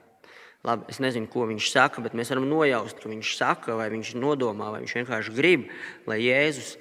labi, 0.66 0.90
es 0.90 1.00
nezinu, 1.02 1.30
ko 1.30 1.46
viņš 1.50 1.70
saka, 1.72 2.02
bet 2.06 2.16
mēs 2.18 2.32
varam 2.34 2.48
nojaust, 2.50 3.00
ka 3.02 3.10
viņš 3.10 3.34
saka, 3.38 3.78
vai 3.78 3.90
viņš 3.94 4.16
nodomā, 4.18 4.72
vai 4.74 4.84
viņš 4.84 4.96
vienkārši 5.00 5.34
grib, 5.38 5.68
lai 6.10 6.22
Jēzus 6.24 6.76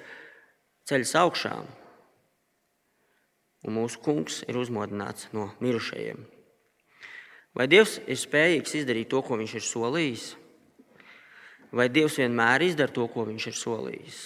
ceļas 0.89 1.15
augšā. 1.21 1.57
Un 3.65 3.77
mūsu 3.79 4.01
kungs 4.05 4.43
ir 4.45 4.57
uzmodināts 4.61 5.31
no 5.33 5.49
mirušajiem. 5.61 6.21
Vai 7.55 7.69
Dievs 7.71 7.97
ir 8.03 8.19
spējīgs 8.19 8.75
izdarīt 8.81 9.09
to, 9.13 9.21
ko 9.25 9.37
viņš 9.39 9.53
ir 9.57 9.63
solījis? 9.63 10.25
Vai 11.75 11.87
Dievs 11.89 12.19
vienmēr 12.19 12.65
izdara 12.67 12.93
to, 12.93 13.07
ko 13.09 13.25
viņš 13.29 13.47
ir 13.49 13.57
solījis? 13.57 14.19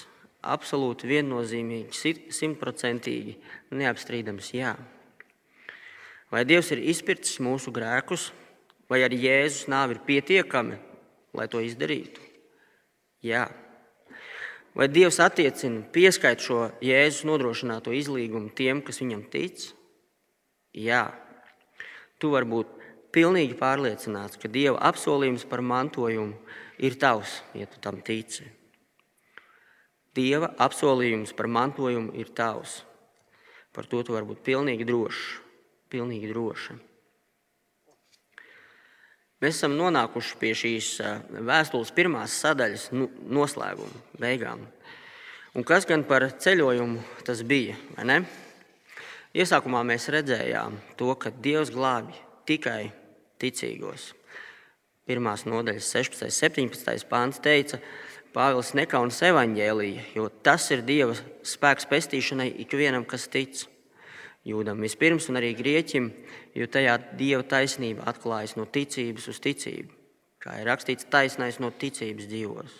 Absolūti 0.49 1.07
viennozīmīgi, 1.09 2.15
simtprocentīgi 2.35 3.35
neapstrīdams 3.75 4.53
jā. 4.55 4.73
Vai 6.29 6.43
Dievs 6.45 6.69
ir 6.75 6.83
izpircis 6.85 7.39
mūsu 7.41 7.71
grēkus, 7.73 8.27
vai 8.89 9.01
arī 9.01 9.17
Jēzus 9.23 9.65
nāve 9.71 9.95
ir 9.95 10.03
pietiekami, 10.05 10.77
lai 11.33 11.47
to 11.49 11.61
izdarītu? 11.65 12.21
Jā. 13.25 13.47
Vai 14.77 14.85
Dievs 14.93 15.17
attiecina, 15.25 15.81
pieskaita 15.89 16.45
šo 16.45 16.59
Jēzus 16.85 17.25
nodrošināto 17.25 17.95
izlīgumu 17.97 18.53
tiem, 18.53 18.83
kas 18.85 19.01
viņam 19.01 19.25
tic? 19.33 19.65
Jā. 20.77 21.07
Tu 22.21 22.29
vari 22.29 22.51
būt 22.53 22.77
pilnīgi 23.15 23.57
pārliecināts, 23.57 24.37
ka 24.37 24.53
Dieva 24.53 24.77
apsolījums 24.91 25.49
par 25.49 25.65
mantojumu 25.65 26.37
ir 26.77 27.01
tavs, 27.01 27.39
ja 27.57 27.65
tu 27.65 27.81
tam 27.81 28.03
tici. 28.05 28.45
Dieva 30.13 30.53
apsolījums 30.61 31.33
par 31.33 31.49
mantojumu 31.49 32.13
ir 32.21 32.29
tavs. 32.37 32.83
Par 33.73 33.89
to 33.89 34.05
tu 34.05 34.13
vari 34.13 34.29
būt 34.29 34.45
pilnīgi 34.45 34.85
drošs 34.85 35.48
pilnīgi 35.91 36.31
droša. 36.31 36.77
Mēs 39.39 39.55
esam 39.55 39.77
nonākuši 39.79 40.35
pie 40.39 40.51
šīs 40.57 40.89
vēstules 41.47 41.93
pirmās 41.95 42.35
sadaļas 42.43 42.89
nu, 42.91 43.07
noslēguma, 43.31 44.03
beigām. 44.19 44.65
Un 45.55 45.65
kas 45.65 45.87
gan 45.87 46.03
par 46.07 46.25
ceļojumu 46.43 47.23
tas 47.25 47.41
bija? 47.47 47.77
Iesākumā 49.29 49.85
mēs 49.87 50.09
redzējām 50.11 50.75
to, 50.99 51.13
ka 51.15 51.31
Dievs 51.31 51.71
glābi 51.71 52.17
tikai 52.49 52.91
ticīgos. 53.39 54.11
Pirmās 55.07 55.47
nodaļas 55.47 55.87
16. 55.95 56.27
un 56.27 56.35
17. 56.35 57.09
pāns 57.09 57.39
teica, 57.41 57.79
Pāvils 58.29 58.75
nekaunas 58.77 59.23
evaņģēlīja, 59.25 60.03
jo 60.13 60.27
tas 60.45 60.67
ir 60.69 60.83
Dieva 60.85 61.15
spēks 61.41 61.87
pestīšanai 61.89 62.51
ikvienam, 62.61 63.01
kas 63.09 63.25
tic 63.31 63.63
jūdam 64.49 64.81
vispirms 64.83 65.29
un 65.31 65.39
arī 65.39 65.53
grieķim, 65.57 66.11
jo 66.57 66.67
tajā 66.67 66.97
dieva 67.19 67.45
taisnība 67.47 68.05
atklājas 68.09 68.57
no 68.59 68.65
ticības 68.65 69.29
uz 69.31 69.39
ticību. 69.43 69.95
Kā 70.39 70.59
ir 70.61 70.69
rakstīts, 70.69 71.07
taisnais 71.11 71.59
no 71.59 71.71
ticības 71.75 72.29
dzīvos. 72.29 72.77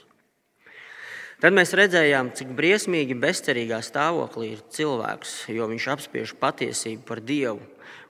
Tad 1.39 1.55
mēs 1.55 1.71
redzējām, 1.75 2.33
cik 2.35 2.49
briesmīgi 2.55 3.15
bezcerīgā 3.15 3.77
stāvoklī 3.83 4.53
ir 4.57 4.63
cilvēks, 4.75 5.45
jo 5.55 5.67
viņš 5.71 5.85
apspiež 5.93 6.33
patiesību 6.39 7.05
par 7.07 7.21
Dievu 7.23 7.63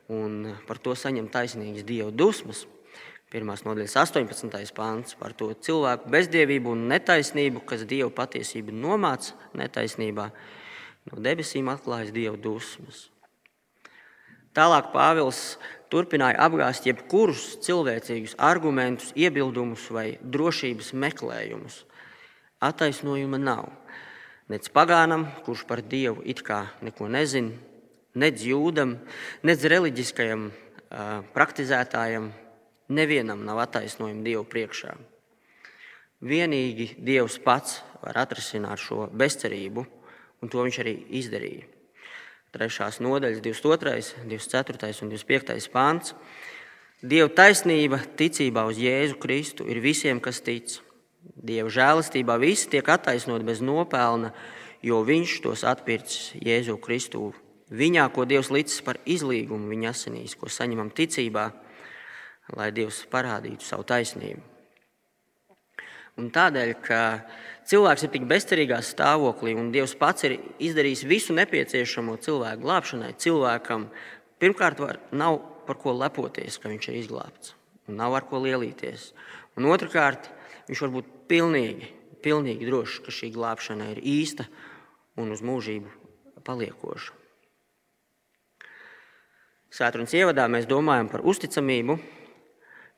un 0.10 0.56
par 0.65 0.80
to 0.82 0.95
saņem 0.98 1.30
taisnīgas 1.30 1.86
Dieva 1.86 2.10
dusmas. 2.10 2.65
Pirmās 3.30 3.62
nodaļas 3.62 3.93
18. 4.02 4.74
pāns 4.74 5.13
par 5.19 5.36
to 5.38 5.52
cilvēku 5.54 6.10
bezdievību 6.10 6.74
un 6.74 6.88
netaisnību, 6.89 7.62
kas 7.69 7.86
Dieva 7.86 8.10
patiesību 8.10 8.74
nomāca 8.74 9.38
netaisnībā. 9.62 10.26
No 11.10 11.22
debesīm 11.22 11.69
atklājas 11.69 12.10
Dieva 12.15 12.34
dusmas. 12.41 13.09
Tālāk 14.60 14.89
Pāvils 14.91 15.56
turpināja 15.88 16.36
apgāzt 16.43 16.84
jebkurus 16.84 17.43
cilvēcīgus 17.63 18.34
argumentus, 18.43 19.13
iebildumus 19.15 19.86
vai 19.95 20.17
drošības 20.19 20.89
meklējumus. 21.00 21.78
Attaisnojuma 22.67 23.39
nav. 23.39 23.69
Nec 24.52 24.67
pagānam, 24.76 25.30
kurš 25.45 25.63
par 25.69 25.80
Dievu 25.80 26.26
it 26.28 26.43
kā 26.43 26.65
neko 26.84 27.08
nezina, 27.08 27.56
nec 28.19 28.43
jūdam, 28.43 28.98
nec 29.48 29.63
reliģiskajam 29.63 30.50
uh, 30.50 31.24
praktizētājam, 31.32 32.28
nevienam 32.91 33.48
nav 33.48 33.63
attaisnojuma 33.63 34.28
Dievu 34.28 34.43
priekšā. 34.43 34.98
Vienīgi 36.19 36.98
Dievs 37.00 37.39
pats 37.48 37.80
var 38.04 38.26
atrisināt 38.28 38.84
šo 38.84 39.08
bezcerību, 39.08 39.88
un 40.43 40.52
to 40.52 40.67
viņš 40.67 40.84
arī 40.84 41.00
izdarīja. 41.24 41.79
3. 42.56 43.02
nodaļas, 43.06 43.42
22, 43.46 44.26
24 44.26 45.04
un 45.06 45.12
25 45.14 45.70
pāns. 45.74 46.16
Dieva 47.00 47.30
taisnība 47.32 48.02
ticībā 48.20 48.66
uz 48.68 48.80
Jēzu 48.82 49.20
Kristu 49.22 49.68
ir 49.70 49.80
visiem, 49.84 50.20
kas 50.20 50.42
tic. 50.44 50.80
Dieva 51.22 51.70
žēlastībā 51.72 52.36
visi 52.42 52.68
tiek 52.74 52.90
attaisnoti 52.90 53.48
bez 53.48 53.62
nopelna, 53.64 54.34
jo 54.84 55.04
Viņš 55.06 55.40
tos 55.46 55.64
atpircis 55.68 56.34
Jēzu 56.42 56.80
Kristu. 56.82 57.30
Viņā, 57.70 58.08
ko 58.12 58.26
Dievs 58.26 58.50
licis 58.50 58.82
par 58.82 58.98
izlīgumu 59.06 59.70
viņa 59.70 59.94
asinīs, 59.94 60.34
ko 60.36 60.50
saņemam 60.50 60.90
ticībā, 60.90 61.52
lai 62.58 62.72
Dievs 62.74 63.04
parādītu 63.12 63.68
savu 63.68 63.86
taisnību. 63.86 64.49
Un 66.19 66.27
tādēļ, 66.36 66.71
ka 66.84 67.01
cilvēks 67.69 68.03
ir 68.05 68.12
tik 68.13 68.25
bezcerīgā 68.27 68.82
stāvoklī, 68.84 69.53
un 69.55 69.69
Dievs 69.71 69.95
pats 69.99 70.25
ir 70.27 70.36
izdarījis 70.60 71.05
visu 71.08 71.36
nepieciešamo 71.38 72.17
cilvēku 72.19 72.65
glābšanai, 72.65 73.13
cilvēkam 73.23 73.88
pirmkārt 74.41 74.82
var, 74.84 74.99
nav 75.15 75.39
par 75.67 75.79
ko 75.79 75.93
lepoties, 75.95 76.58
ka 76.60 76.71
viņš 76.71 76.89
ir 76.89 76.99
izglābts, 77.03 77.53
un 77.88 77.99
nav 78.01 78.17
ar 78.17 78.27
ko 78.27 78.41
lielīties. 78.43 79.13
Un 79.60 79.69
otrkārt, 79.71 80.27
viņš 80.67 80.84
var 80.86 80.93
būt 80.97 81.13
pilnīgi, 81.32 81.93
pilnīgi 82.25 82.67
drošs, 82.67 82.99
ka 83.05 83.13
šī 83.15 83.32
glābšana 83.36 83.93
ir 83.93 84.03
īsta 84.03 84.49
un 85.19 85.32
uz 85.36 85.43
mūžību 85.45 86.43
paliekoša. 86.47 87.15
Sētrunas 89.69 90.15
ievadā 90.17 90.47
mēs 90.49 90.65
domājam 90.65 91.12
par 91.12 91.21
uzticamību. 91.29 91.99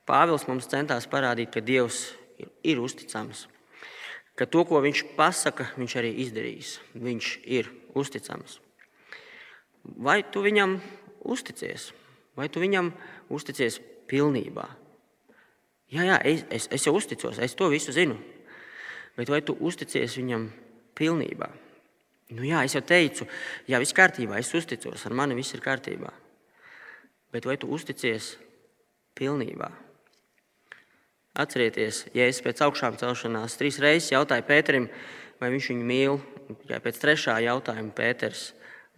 Pāvils 0.08 0.48
mums 0.48 0.70
centās 0.72 1.06
parādīt, 1.12 1.52
ka 1.52 1.60
Dievs 1.60 2.06
ir, 2.42 2.50
ir 2.74 2.82
uzticams. 2.84 3.46
Ka 4.38 4.48
to, 4.50 4.64
ko 4.66 4.82
viņš 4.84 5.04
pasaka, 5.18 5.70
viņš 5.78 5.96
arī 6.00 6.12
izdarīs. 6.24 6.76
Viņš 6.98 7.32
ir 7.46 7.70
uzticams. 7.98 8.60
Vai 9.84 10.22
tu 10.24 10.44
viņam 10.46 10.78
uzticies? 11.28 11.92
Vai 12.38 12.48
tu 12.50 12.62
viņam 12.64 12.92
uzticies 13.34 13.80
pilnībā? 14.10 14.68
Jā, 15.92 16.06
jā 16.08 16.20
es, 16.28 16.46
es, 16.50 16.70
es 16.72 16.88
jau 16.88 16.96
uzticos, 16.96 17.42
es 17.44 17.56
to 17.60 17.68
visu 17.72 17.92
zinu. 17.96 18.16
Bet 19.18 19.30
vai 19.30 19.42
tu 19.44 19.58
uzticies 19.60 20.16
viņam 20.16 20.48
pilnībā? 20.96 21.50
Nu, 22.32 22.46
jā, 22.48 22.62
es 22.64 22.78
jau 22.78 22.84
teicu, 22.88 23.28
jā, 23.68 23.80
viss 23.82 23.96
kārtībā, 23.96 24.38
es 24.40 24.54
uzticos, 24.56 25.04
ar 25.04 25.16
mani 25.20 25.36
viss 25.36 25.52
ir 25.52 25.64
kārtībā. 25.64 26.14
Bet 27.32 27.48
vai 27.48 27.58
tu 27.60 27.68
uzticies 27.76 28.38
pilnībā? 29.20 29.68
Atcerieties, 31.32 32.06
Jēzus 32.12 32.44
pēc 32.44 32.62
augšām 32.66 32.98
celšanās 33.00 33.56
trīs 33.56 33.78
reizes 33.80 34.12
jautāja 34.12 34.44
Pēterim, 34.44 34.90
vai 35.40 35.52
viņš 35.54 35.70
viņu 35.72 35.86
mīl. 35.88 36.18
Tikai 36.52 36.82
pēc 36.84 36.98
trešā 37.00 37.38
jautājuma 37.46 37.94
Pēters 37.96 38.50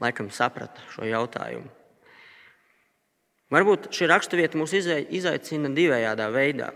laikam 0.02 0.32
saprata 0.34 0.82
šo 0.96 1.06
jautājumu. 1.06 1.69
Varbūt 3.54 3.91
šī 3.93 4.08
raksturvieta 4.10 4.58
mūs 4.58 4.74
izaicina 4.74 5.69
divējādā 5.78 6.26
veidā. 6.34 6.72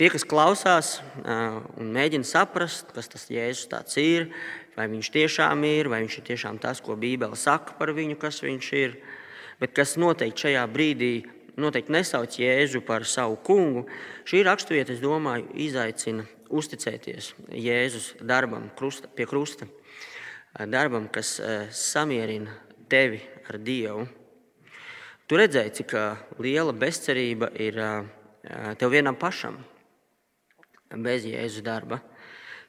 Tie, 0.00 0.08
kas 0.08 0.24
klausās 0.24 0.94
un 1.20 1.92
mēģina 1.92 2.24
saprast, 2.24 2.94
kas 2.96 3.12
tas 3.12 3.28
Jēzus 3.28 3.98
ir, 4.00 4.30
vai 4.72 4.88
viņš 4.88 5.12
tiešām 5.12 5.68
ir, 5.68 5.92
vai 5.92 6.00
viņš 6.06 6.16
ir 6.16 6.26
tiešām 6.32 6.56
tas, 6.64 6.80
ko 6.80 6.96
Bībele 6.96 7.36
saka 7.36 7.76
par 7.76 7.92
viņu, 7.92 8.16
kas 8.16 8.40
viņš 8.40 8.72
ir, 8.80 8.96
bet 9.60 9.76
kas 9.76 9.98
noteikti 10.00 10.48
šajā 10.48 10.64
brīdī 10.72 11.14
noteikti 11.60 11.92
nesauc 11.92 12.38
Jēzu 12.38 12.82
par 12.86 13.04
savu 13.08 13.36
kungu, 13.44 13.86
šī 14.28 14.42
raksturvieta, 14.46 14.94
es 14.94 15.02
domāju, 15.02 15.50
izaicina 15.60 16.26
uzticēties 16.52 17.32
Jēzus 17.52 18.12
darbam 18.20 18.68
krusta, 18.76 19.08
pie 19.08 19.26
krusta, 19.28 19.68
darbam, 20.68 21.08
kas 21.12 21.38
eh, 21.40 21.68
samierina 21.72 22.52
tevi 22.92 23.22
ar 23.48 23.58
Dievu. 23.58 24.06
Tu 25.26 25.38
redzēji, 25.40 25.76
cik 25.80 25.94
eh, 25.96 26.24
liela 26.44 26.74
bezcerība 26.76 27.52
ir 27.56 27.80
eh, 27.80 28.74
tev 28.78 28.92
vienam 28.92 29.16
pašam 29.16 29.58
bez 30.92 31.24
Jēzus 31.28 31.64
darba. 31.64 32.02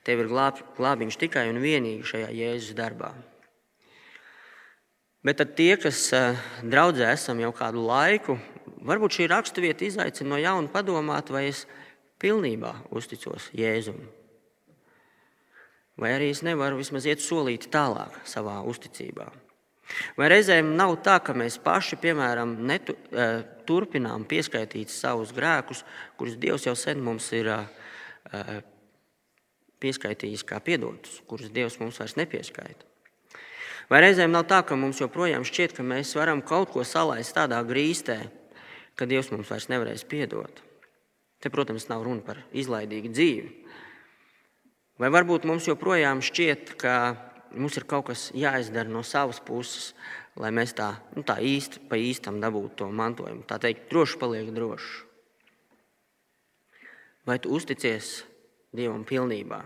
Tev 0.03 0.19
ir 0.19 0.31
glāb, 0.31 0.59
glābiņš 0.75 1.19
tikai 1.19 1.47
un 1.51 1.61
vienīgi 1.63 2.07
šajā 2.07 2.31
Jēzus 2.35 2.75
darbā. 2.75 3.13
Bet 5.23 5.39
tie, 5.55 5.77
kas 5.79 6.09
draudzē 6.67 7.13
esam 7.13 7.39
jau 7.39 7.53
kādu 7.55 7.85
laiku, 7.87 8.35
varbūt 8.87 9.19
šī 9.19 9.29
raksturvieta 9.31 9.87
izaicina 9.87 10.33
no 10.33 10.41
jauna 10.41 10.71
padomāt, 10.73 11.31
vai 11.33 11.47
es 11.51 11.63
pilnībā 12.21 12.73
uzticos 12.95 13.49
Jēzum. 13.57 13.99
Vai 15.99 16.15
arī 16.15 16.31
es 16.33 16.41
nevaru 16.45 16.79
vismaz 16.79 17.05
iet 17.05 17.21
solīti 17.21 17.69
tālāk 17.73 18.15
savā 18.25 18.59
uzticībā. 18.65 19.27
Vai 20.17 20.29
reizēm 20.31 20.71
nav 20.77 20.95
tā, 21.05 21.19
ka 21.21 21.35
mēs 21.37 21.59
paši, 21.61 21.99
piemēram, 22.01 22.55
netu, 22.65 22.95
turpinām 23.67 24.23
pieskaitīt 24.29 24.89
savus 24.89 25.33
grēkus, 25.35 25.83
kurus 26.17 26.39
Dievs 26.39 26.65
jau 26.65 26.73
sen 26.79 27.03
mums 27.03 27.27
ir 27.35 27.51
pieskaitījis 29.83 30.45
kā 30.47 30.61
piedotus, 30.63 31.19
kurus 31.27 31.51
Dievs 31.53 31.77
mums 31.81 31.99
vairs 32.01 32.15
nepieskaita? 32.17 32.89
Vai 33.91 33.99
reizēm 34.05 34.31
nav 34.31 34.47
tā, 34.49 34.61
ka 34.65 34.77
mums 34.79 35.01
joprojām 35.03 35.43
šķiet, 35.45 35.75
ka 35.75 35.83
mēs 35.85 36.15
varam 36.15 36.41
kaut 36.41 36.71
ko 36.73 36.85
salaist 36.87 37.35
tādā 37.35 37.59
grīstē, 37.67 38.21
ka 38.99 39.07
Dievs 39.09 39.31
mums 39.33 39.49
vairs 39.51 39.69
nevarēs 39.71 40.05
piedot? 40.09 40.61
Te, 41.43 41.51
protams, 41.51 41.89
nav 41.89 42.05
runa 42.05 42.23
par 42.23 42.39
izlaidīgu 42.55 43.11
dzīvi. 43.11 43.49
Vai 45.01 45.09
varbūt 45.11 45.47
mums 45.49 45.67
joprojām 45.67 46.21
šķiet, 46.23 46.75
ka 46.79 46.95
mums 47.57 47.75
ir 47.77 47.87
kaut 47.89 48.07
kas 48.11 48.29
jāizdara 48.37 48.89
no 48.89 49.01
savas 49.03 49.41
puses, 49.43 49.91
lai 50.39 50.53
mēs 50.55 50.75
tā, 50.77 50.93
nu, 51.17 51.25
tā 51.27 51.39
īsti 51.43 51.83
pa 51.89 51.99
īstam 51.99 52.39
dabūtu 52.41 52.83
to 52.83 52.89
mantojumu? 52.93 53.43
Tā 53.49 53.59
teikt, 53.61 53.89
droši 53.91 54.19
paliek 54.21 54.53
droši. 54.53 55.01
Vai 57.27 57.39
tu 57.39 57.53
uzticies 57.55 58.21
Dievam 58.73 59.03
pilnībā? 59.07 59.61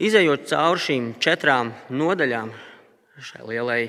Izejot 0.00 0.48
cauri 0.48 0.80
šīm 0.80 1.06
četrām 1.20 1.74
nodaļām, 1.92 2.54
šai 3.20 3.42
lielai 3.44 3.82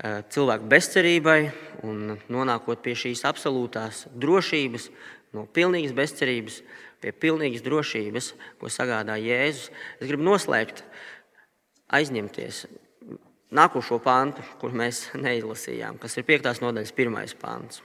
cilvēku 0.00 0.68
bezcerībai 0.70 1.40
un 1.86 2.16
nonākot 2.32 2.80
pie 2.84 2.94
šīs 2.96 3.24
absolūtās 3.28 4.06
drošības, 4.16 4.88
no 5.36 5.46
pilnīgas 5.46 5.96
bezcerības 5.96 6.60
pie 7.00 7.12
pilnīgas 7.16 7.64
drošības, 7.64 8.30
ko 8.60 8.68
sagādā 8.72 9.16
Jēzus, 9.20 9.70
es 10.00 10.08
gribu 10.08 10.26
noslēgt, 10.26 10.82
aizņemties 11.96 12.64
nākošo 13.56 13.98
pantu, 14.04 14.44
kur 14.60 14.74
mēs 14.76 15.08
neizlasījām, 15.26 15.98
kas 16.00 16.18
ir 16.18 16.26
5. 16.28 16.52
nodaļas 16.64 16.96
pirmais 16.96 17.36
pants. 17.38 17.82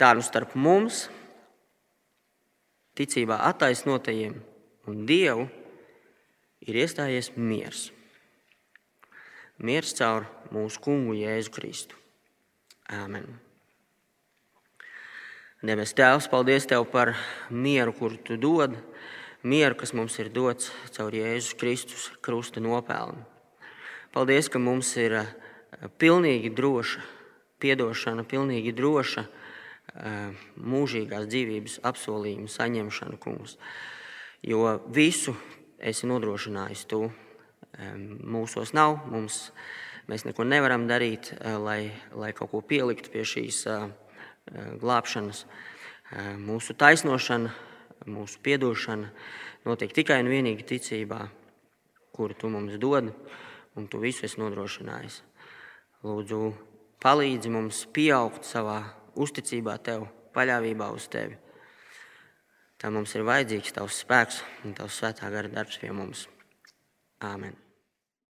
Tā 0.00 0.14
nu 0.16 0.24
starp 0.24 0.54
mums, 0.56 1.08
ticībā 2.96 3.42
attaisnotajiem 3.50 4.38
un 4.88 5.02
Dievu 5.08 5.44
ir 6.64 6.78
iestājies 6.80 7.34
miers. 7.36 7.90
Miers 9.60 9.92
caur 9.92 10.24
mūsu 10.54 10.80
kungu 10.80 11.12
Jēzu 11.18 11.52
Kristu. 11.52 11.96
Āmen. 12.88 13.26
Debes 15.60 15.92
Tēvs, 15.92 16.30
paldies 16.32 16.64
Tev 16.64 16.86
par 16.88 17.12
mieru, 17.52 17.92
kuru 17.92 18.16
Tu 18.24 18.38
dod, 18.40 18.78
mieru, 19.44 19.76
kas 19.76 19.92
mums 19.92 20.16
ir 20.16 20.32
dots 20.32 20.70
caur 20.96 21.12
Jēzus 21.12 21.58
Kristus 21.60 22.08
krusta 22.24 22.64
nopelnu. 22.64 23.20
Paldies, 24.16 24.48
ka 24.48 24.56
mums 24.58 24.94
ir 24.96 25.18
eh, 25.20 25.28
pilnīgi 26.00 26.54
droša 26.56 27.04
piedošana, 27.60 28.24
pilnīgi 28.24 28.72
droša 28.72 29.26
eh, 29.28 30.44
mūžīgās 30.56 31.28
dzīvības 31.28 31.82
apsolījuma 31.84 32.48
saņemšana, 32.48 33.20
kungs. 33.20 33.58
Jo 34.40 34.78
visu 34.88 35.36
esi 35.76 36.08
nodrošinājis 36.08 36.88
tu. 36.88 37.10
Mūsos 37.78 38.74
nav, 38.74 38.98
mums, 39.08 39.50
mēs 40.10 40.26
neko 40.26 40.44
nevaram 40.44 40.88
darīt, 40.90 41.32
eh, 41.38 41.56
lai, 41.56 41.92
lai 42.12 42.32
kaut 42.32 42.50
ko 42.50 42.60
pieliktu 42.60 43.12
pie 43.12 43.22
šīs 43.24 43.64
eh, 43.70 43.90
glābšanas. 44.80 45.44
Mūsu 46.42 46.74
taisnošana, 46.74 47.52
mūsu 48.10 48.40
piedošana 48.42 49.12
notiek 49.64 49.92
tikai 49.94 50.16
un 50.24 50.30
vienīgi 50.32 50.66
ticībā, 50.66 51.20
kuru 52.10 52.34
tu 52.34 52.50
mums 52.50 52.74
dod, 52.82 53.12
un 53.78 53.86
tu 53.86 54.00
visu 54.02 54.26
esi 54.26 54.40
nodrošinājis. 54.42 55.20
Lūdzu, 56.02 56.40
palīdzi 56.98 57.52
mums 57.54 57.84
pieaugt 57.94 58.48
savā 58.48 58.80
uzticībā 59.14 59.78
tev, 59.86 60.08
paļāvībā 60.34 60.90
uz 60.96 61.06
tevi. 61.12 61.38
Tā 62.80 62.90
mums 62.90 63.14
ir 63.14 63.26
vajadzīgs 63.28 63.74
tavs 63.76 64.02
spēks 64.02 64.42
un 64.64 64.74
tavs 64.74 64.98
svētā 64.98 65.30
gara 65.30 65.52
darbs 65.52 65.78
pie 65.78 65.92
mums. 65.94 66.26
Āmen! 67.20 67.56